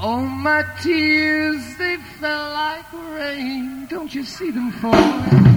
Oh, 0.06 0.20
my 0.20 0.62
tears, 0.82 1.76
they 1.78 1.96
fell 2.20 2.50
like 2.50 2.84
rain. 3.16 3.86
Don't 3.86 4.14
you 4.14 4.22
see 4.22 4.50
them 4.50 4.70
fall? 4.72 5.53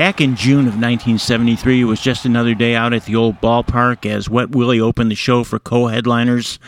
Back 0.00 0.22
in 0.22 0.34
June 0.34 0.60
of 0.60 0.80
1973, 0.80 1.82
it 1.82 1.84
was 1.84 2.00
just 2.00 2.24
another 2.24 2.54
day 2.54 2.74
out 2.74 2.94
at 2.94 3.04
the 3.04 3.16
old 3.16 3.38
ballpark 3.42 4.06
as 4.06 4.30
Wet 4.30 4.48
Willie 4.48 4.80
opened 4.80 5.10
the 5.10 5.14
show 5.14 5.44
for 5.44 5.58
co 5.58 5.88
headliners 5.88 6.58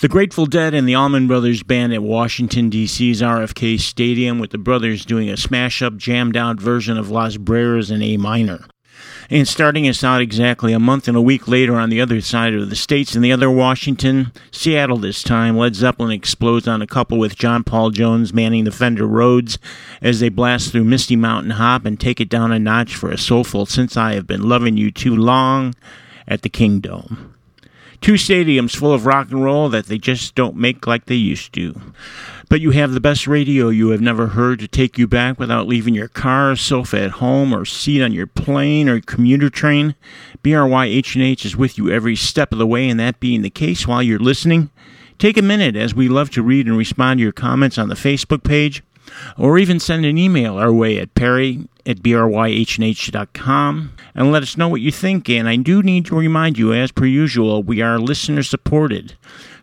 the 0.00 0.08
Grateful 0.08 0.44
Dead 0.44 0.74
and 0.74 0.88
the 0.88 0.96
Allman 0.96 1.28
Brothers 1.28 1.62
Band 1.62 1.94
at 1.94 2.02
Washington, 2.02 2.68
D.C.'s 2.68 3.22
RFK 3.22 3.78
Stadium, 3.78 4.40
with 4.40 4.50
the 4.50 4.58
brothers 4.58 5.04
doing 5.04 5.30
a 5.30 5.36
smash 5.36 5.82
up, 5.82 5.98
jammed 5.98 6.36
out 6.36 6.60
version 6.60 6.98
of 6.98 7.12
Les 7.12 7.36
Brers 7.36 7.92
in 7.92 8.02
A 8.02 8.16
minor. 8.16 8.64
And 9.32 9.46
starting 9.46 9.86
us 9.86 10.02
out 10.02 10.20
exactly 10.20 10.72
a 10.72 10.80
month 10.80 11.06
and 11.06 11.16
a 11.16 11.20
week 11.20 11.46
later 11.46 11.76
on 11.76 11.88
the 11.88 12.00
other 12.00 12.20
side 12.20 12.52
of 12.52 12.68
the 12.68 12.74
states, 12.74 13.14
in 13.14 13.22
the 13.22 13.30
other 13.30 13.48
Washington, 13.48 14.32
Seattle 14.50 14.96
this 14.96 15.22
time, 15.22 15.56
Led 15.56 15.76
Zeppelin 15.76 16.10
explodes 16.10 16.66
on 16.66 16.82
a 16.82 16.86
couple 16.86 17.16
with 17.16 17.36
John 17.36 17.62
Paul 17.62 17.90
Jones 17.90 18.34
manning 18.34 18.64
the 18.64 18.72
Fender 18.72 19.06
Rhodes 19.06 19.56
as 20.02 20.18
they 20.18 20.30
blast 20.30 20.72
through 20.72 20.82
Misty 20.82 21.14
Mountain 21.14 21.52
Hop 21.52 21.84
and 21.84 21.98
take 21.98 22.20
it 22.20 22.28
down 22.28 22.50
a 22.50 22.58
notch 22.58 22.96
for 22.96 23.12
a 23.12 23.16
soulful 23.16 23.66
Since 23.66 23.96
I 23.96 24.14
Have 24.14 24.26
Been 24.26 24.48
Loving 24.48 24.76
You 24.76 24.90
Too 24.90 25.14
Long 25.14 25.76
at 26.26 26.42
the 26.42 26.48
Kingdome. 26.48 27.32
Two 28.00 28.14
stadiums 28.14 28.74
full 28.74 28.92
of 28.92 29.06
rock 29.06 29.30
and 29.30 29.44
roll 29.44 29.68
that 29.68 29.86
they 29.86 29.98
just 29.98 30.34
don't 30.34 30.56
make 30.56 30.88
like 30.88 31.04
they 31.04 31.14
used 31.14 31.52
to. 31.52 31.80
But 32.50 32.60
you 32.60 32.72
have 32.72 32.90
the 32.90 33.00
best 33.00 33.28
radio 33.28 33.68
you 33.68 33.90
have 33.90 34.00
never 34.00 34.26
heard 34.26 34.58
to 34.58 34.66
take 34.66 34.98
you 34.98 35.06
back 35.06 35.38
without 35.38 35.68
leaving 35.68 35.94
your 35.94 36.08
car, 36.08 36.56
sofa 36.56 37.00
at 37.00 37.12
home, 37.12 37.54
or 37.54 37.64
seat 37.64 38.02
on 38.02 38.12
your 38.12 38.26
plane 38.26 38.88
or 38.88 39.00
commuter 39.00 39.48
train. 39.48 39.94
BRYHNH 40.42 41.44
is 41.44 41.56
with 41.56 41.78
you 41.78 41.92
every 41.92 42.16
step 42.16 42.50
of 42.50 42.58
the 42.58 42.66
way, 42.66 42.88
and 42.88 42.98
that 42.98 43.20
being 43.20 43.42
the 43.42 43.50
case 43.50 43.86
while 43.86 44.02
you're 44.02 44.18
listening, 44.18 44.68
take 45.16 45.36
a 45.38 45.42
minute 45.42 45.76
as 45.76 45.94
we 45.94 46.08
love 46.08 46.30
to 46.30 46.42
read 46.42 46.66
and 46.66 46.76
respond 46.76 47.18
to 47.18 47.22
your 47.22 47.30
comments 47.30 47.78
on 47.78 47.88
the 47.88 47.94
Facebook 47.94 48.42
page, 48.42 48.82
or 49.38 49.56
even 49.56 49.78
send 49.78 50.04
an 50.04 50.18
email 50.18 50.58
our 50.58 50.72
way 50.72 50.98
at 50.98 51.14
perry 51.14 51.68
at 51.86 51.98
bryhnh.com 51.98 53.92
and 54.14 54.32
let 54.32 54.42
us 54.42 54.56
know 54.56 54.68
what 54.68 54.80
you 54.80 54.90
think. 54.90 55.28
And 55.28 55.48
I 55.48 55.54
do 55.54 55.84
need 55.84 56.04
to 56.06 56.16
remind 56.16 56.58
you, 56.58 56.72
as 56.72 56.90
per 56.90 57.06
usual, 57.06 57.62
we 57.62 57.80
are 57.80 58.00
listener 58.00 58.42
supported. 58.42 59.14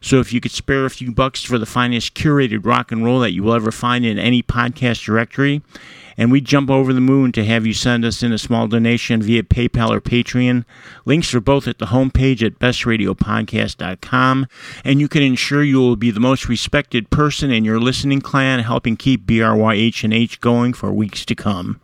So 0.02 0.20
if 0.20 0.32
you 0.32 0.40
could 0.40 0.52
spare 0.52 0.86
a 0.86 0.90
few 0.90 1.12
bucks 1.12 1.44
for 1.44 1.58
the 1.58 1.66
finest 1.66 2.14
curated 2.14 2.66
rock 2.66 2.92
and 2.92 3.04
roll 3.04 3.20
that 3.20 3.32
you 3.32 3.44
will 3.44 3.54
ever 3.54 3.72
find 3.72 4.06
in 4.06 4.20
any 4.20 4.44
podcast 4.44 5.04
directory, 5.04 5.62
and 6.18 6.32
we 6.32 6.42
jump 6.42 6.70
over 6.70 6.94
the 6.94 7.02
moon 7.02 7.32
to 7.34 7.46
have 7.46 7.66
you 7.66 7.74
send 7.74 8.04
us 8.04 8.24
in 8.24 8.34
a 8.34 8.38
small 8.38 8.68
donation 8.68 9.22
via 9.22 9.44
PayPal 9.44 9.92
or 9.92 10.02
Patreon. 10.02 10.66
Links 11.06 11.34
are 11.34 11.40
both 11.40 11.68
at 11.68 11.78
the 11.78 11.88
homepage 11.88 12.44
at 12.44 12.58
bestradiopodcast.com, 12.60 14.48
and 14.84 15.00
you 15.00 15.08
can 15.08 15.22
ensure 15.22 15.64
you 15.64 15.78
will 15.78 15.96
be 15.96 16.12
the 16.12 16.20
most 16.20 16.50
respected 16.50 17.10
person 17.12 17.52
in 17.52 17.64
your 17.64 17.80
listening 17.80 18.22
clan, 18.22 18.60
helping 18.60 18.98
keep 18.98 19.26
BRYHNH 19.28 20.40
going 20.40 20.74
for 20.74 20.92
weeks 20.92 21.24
to 21.26 21.36
come. 21.36 21.80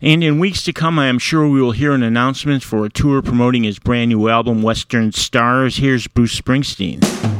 And 0.00 0.22
in 0.22 0.38
weeks 0.38 0.62
to 0.64 0.72
come, 0.72 0.98
I 0.98 1.06
am 1.06 1.18
sure 1.18 1.48
we 1.48 1.60
will 1.60 1.72
hear 1.72 1.92
an 1.92 2.02
announcement 2.02 2.62
for 2.62 2.84
a 2.84 2.90
tour 2.90 3.22
promoting 3.22 3.64
his 3.64 3.78
brand 3.78 4.10
new 4.10 4.28
album, 4.28 4.62
Western 4.62 5.12
Stars. 5.12 5.78
Here's 5.78 6.06
Bruce 6.06 6.38
Springsteen. 6.38 7.35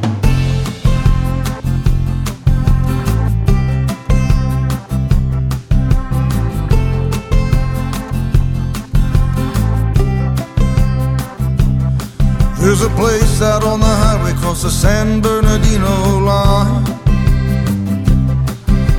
There's 12.66 12.82
a 12.82 12.90
place 12.90 13.40
out 13.40 13.62
on 13.62 13.78
the 13.78 13.86
highway 13.86 14.32
across 14.32 14.64
the 14.64 14.70
San 14.70 15.20
Bernardino 15.20 16.18
line 16.18 16.82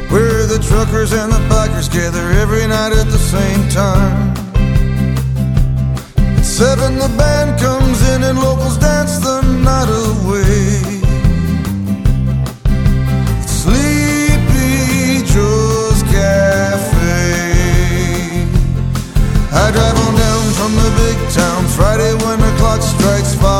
Where 0.07 0.45
the 0.45 0.57
truckers 0.57 1.11
and 1.11 1.30
the 1.30 1.39
bikers 1.52 1.91
gather 1.91 2.31
every 2.39 2.65
night 2.65 2.94
at 2.94 3.07
the 3.07 3.19
same 3.19 3.68
time. 3.68 4.31
At 6.38 6.45
seven 6.45 6.95
the 6.95 7.10
band 7.18 7.60
comes 7.60 8.02
in 8.11 8.23
and 8.23 8.39
locals 8.39 8.77
dance 8.77 9.18
the 9.18 9.41
night 9.41 9.89
away. 10.07 11.03
Sleepy 13.45 15.27
Joe's 15.27 16.03
Cafe. 16.03 17.18
I 19.52 19.72
drive 19.76 19.98
on 20.07 20.15
down 20.15 20.44
from 20.56 20.72
the 20.77 20.89
big 21.03 21.18
town. 21.34 21.68
Friday 21.76 22.14
when 22.23 22.39
the 22.39 22.56
clock 22.57 22.81
strikes 22.81 23.35
five. 23.35 23.56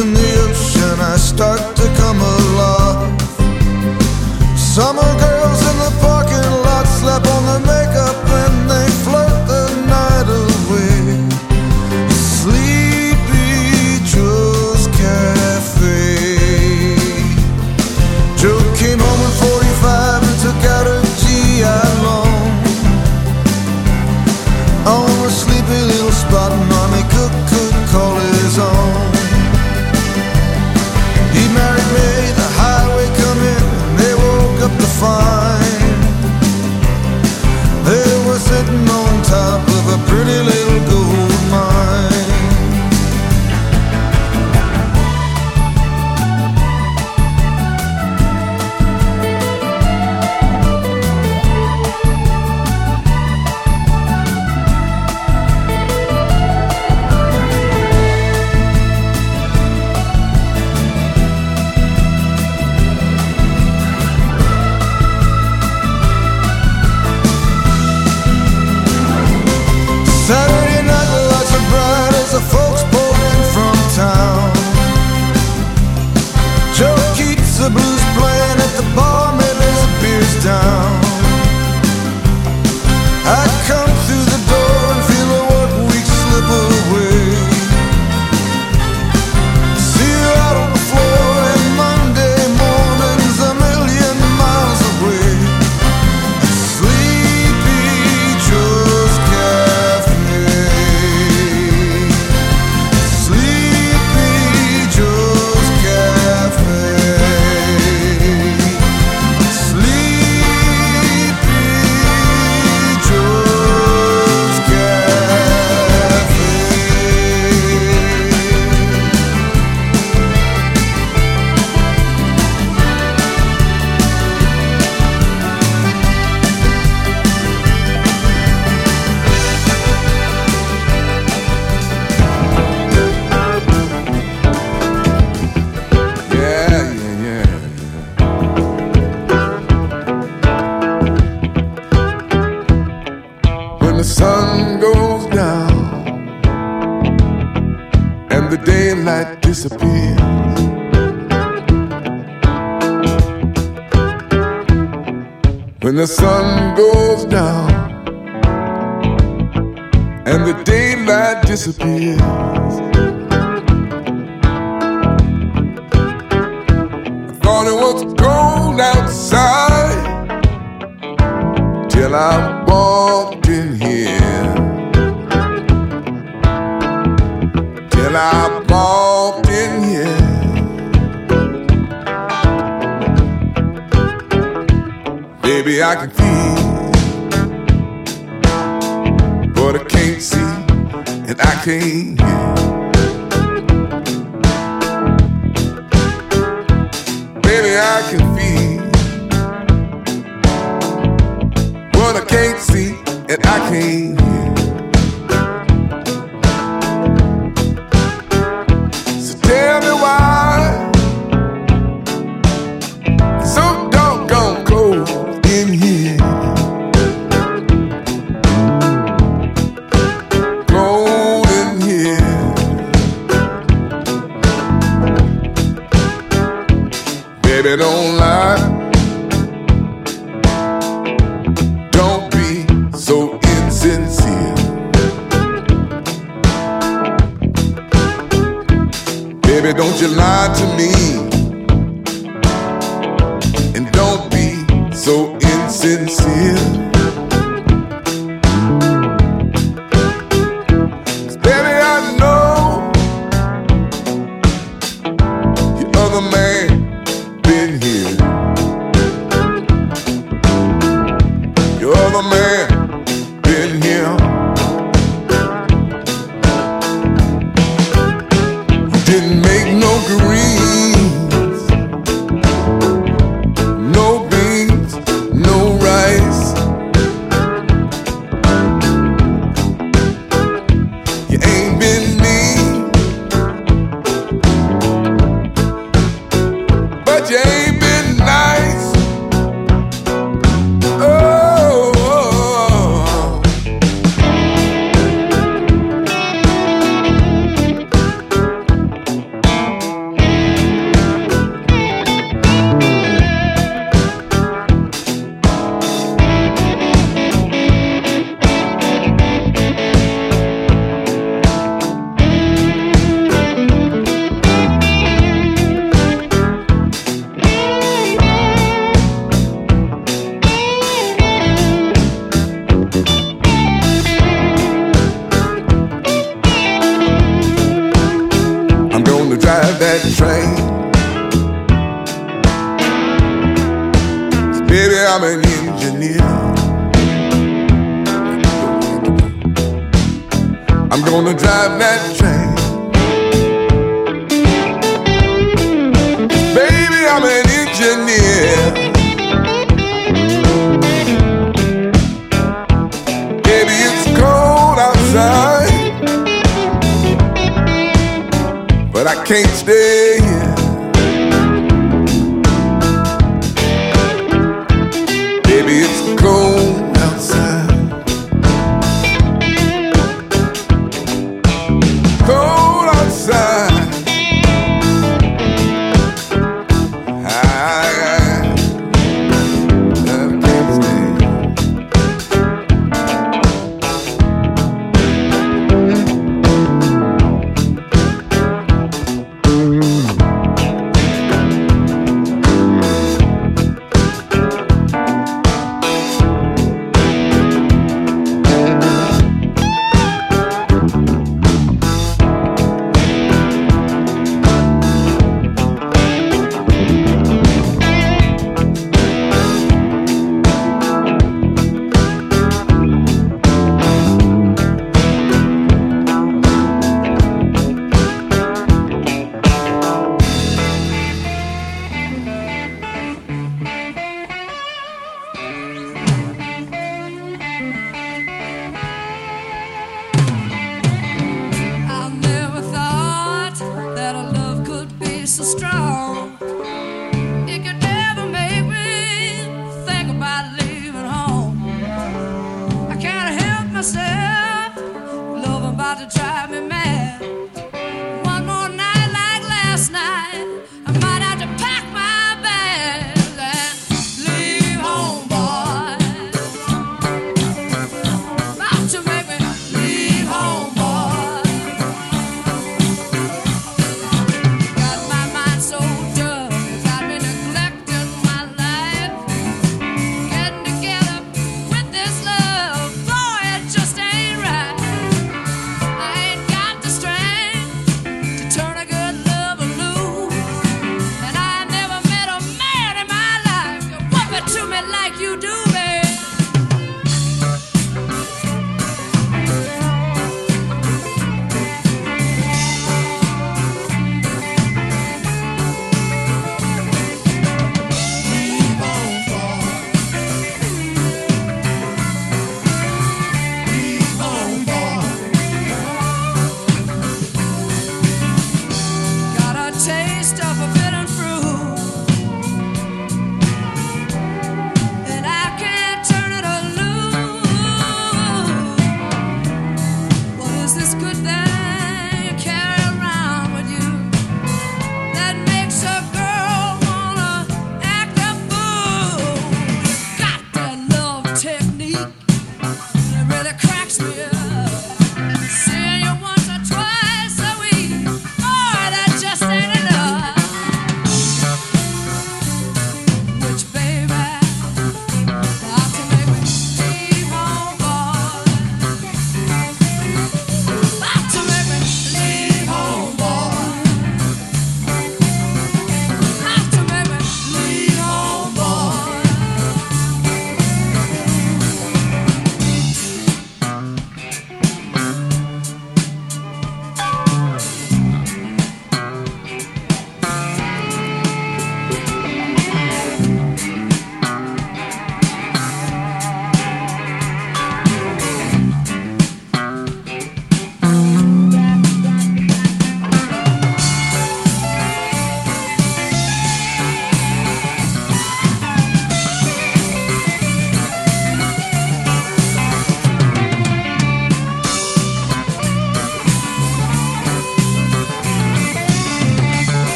In 0.00 0.12
the 0.12 0.32
ocean, 0.48 1.00
I 1.00 1.16
start 1.16 1.60
to 1.76 1.86
come 1.96 2.20
alive. 2.20 3.20
Summer 4.58 5.25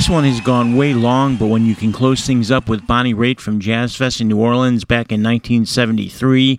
This 0.00 0.08
one 0.08 0.24
has 0.24 0.40
gone 0.40 0.76
way 0.76 0.94
long, 0.94 1.36
but 1.36 1.48
when 1.48 1.66
you 1.66 1.74
can 1.74 1.92
close 1.92 2.26
things 2.26 2.50
up 2.50 2.70
with 2.70 2.86
Bonnie 2.86 3.12
Raitt 3.12 3.38
from 3.38 3.60
Jazz 3.60 3.94
Fest 3.94 4.18
in 4.18 4.28
New 4.28 4.38
Orleans 4.38 4.86
back 4.86 5.12
in 5.12 5.22
1973, 5.22 6.58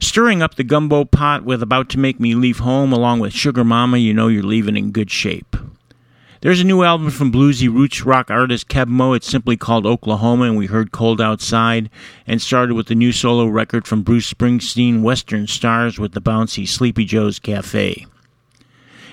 stirring 0.00 0.42
up 0.42 0.56
the 0.56 0.64
gumbo 0.64 1.04
pot 1.04 1.44
with 1.44 1.62
About 1.62 1.88
to 1.90 2.00
Make 2.00 2.18
Me 2.18 2.34
Leave 2.34 2.58
Home 2.58 2.92
along 2.92 3.20
with 3.20 3.32
Sugar 3.32 3.62
Mama, 3.62 3.98
you 3.98 4.12
know 4.12 4.26
you're 4.26 4.42
leaving 4.42 4.76
in 4.76 4.90
good 4.90 5.08
shape. 5.08 5.56
There's 6.40 6.60
a 6.60 6.64
new 6.64 6.82
album 6.82 7.10
from 7.10 7.30
bluesy 7.30 7.72
roots 7.72 8.04
rock 8.04 8.28
artist 8.28 8.68
Keb 8.68 8.88
Mo. 8.88 9.12
It's 9.12 9.30
simply 9.30 9.56
called 9.56 9.86
Oklahoma, 9.86 10.46
and 10.46 10.56
we 10.56 10.66
heard 10.66 10.90
Cold 10.90 11.20
Outside, 11.20 11.88
and 12.26 12.42
started 12.42 12.74
with 12.74 12.88
the 12.88 12.96
new 12.96 13.12
solo 13.12 13.46
record 13.46 13.86
from 13.86 14.02
Bruce 14.02 14.34
Springsteen, 14.34 15.00
Western 15.00 15.46
Stars, 15.46 16.00
with 16.00 16.10
the 16.10 16.20
bouncy 16.20 16.66
Sleepy 16.66 17.04
Joe's 17.04 17.38
Cafe. 17.38 18.04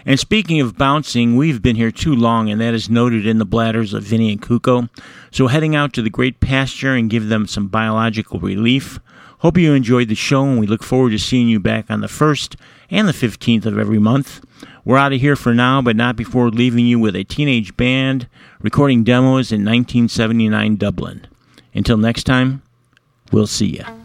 And 0.06 0.20
speaking 0.20 0.60
of 0.62 0.78
bouncing, 0.78 1.36
we've 1.36 1.62
been 1.62 1.76
here 1.76 1.92
too 1.92 2.16
long, 2.16 2.50
and 2.50 2.60
that 2.60 2.74
is 2.74 2.90
noted 2.90 3.26
in 3.26 3.38
the 3.38 3.46
bladders 3.46 3.94
of 3.94 4.04
Vinny 4.04 4.32
and 4.32 4.42
Kuko. 4.42 4.90
So 5.32 5.48
heading 5.48 5.76
out 5.76 5.94
to 5.94 6.02
the 6.02 6.10
great 6.10 6.40
pasture 6.40 6.94
and 6.94 7.10
give 7.10 7.30
them 7.30 7.48
some 7.48 7.68
biological 7.68 8.40
relief. 8.40 9.00
Hope 9.40 9.58
you 9.58 9.74
enjoyed 9.74 10.08
the 10.08 10.16
show, 10.16 10.44
and 10.44 10.60
we 10.60 10.68
look 10.68 10.84
forward 10.84 11.12
to 11.12 11.20
seeing 11.20 11.48
you 11.48 11.60
back 11.60 11.90
on 11.90 12.02
the 12.02 12.08
1st 12.08 12.56
and 12.90 13.08
the 13.08 13.14
15th 13.14 13.66
of 13.66 13.78
every 13.78 14.00
month. 14.00 14.44
We're 14.86 14.98
out 14.98 15.14
of 15.14 15.22
here 15.22 15.36
for 15.36 15.54
now, 15.54 15.82
but 15.82 15.96
not 15.96 16.16
before 16.16 16.50
leaving 16.50 16.86
you 16.86 17.00
with 17.00 17.16
a 17.16 17.24
teenage 17.24 17.76
band 17.78 18.28
recording 18.62 19.04
demos 19.04 19.52
in 19.52 19.62
1979 19.62 20.76
Dublin. 20.76 21.28
Until 21.74 21.98
next 21.98 22.24
time, 22.24 22.62
we'll 23.32 23.48
see 23.48 23.78
ya. 23.78 24.01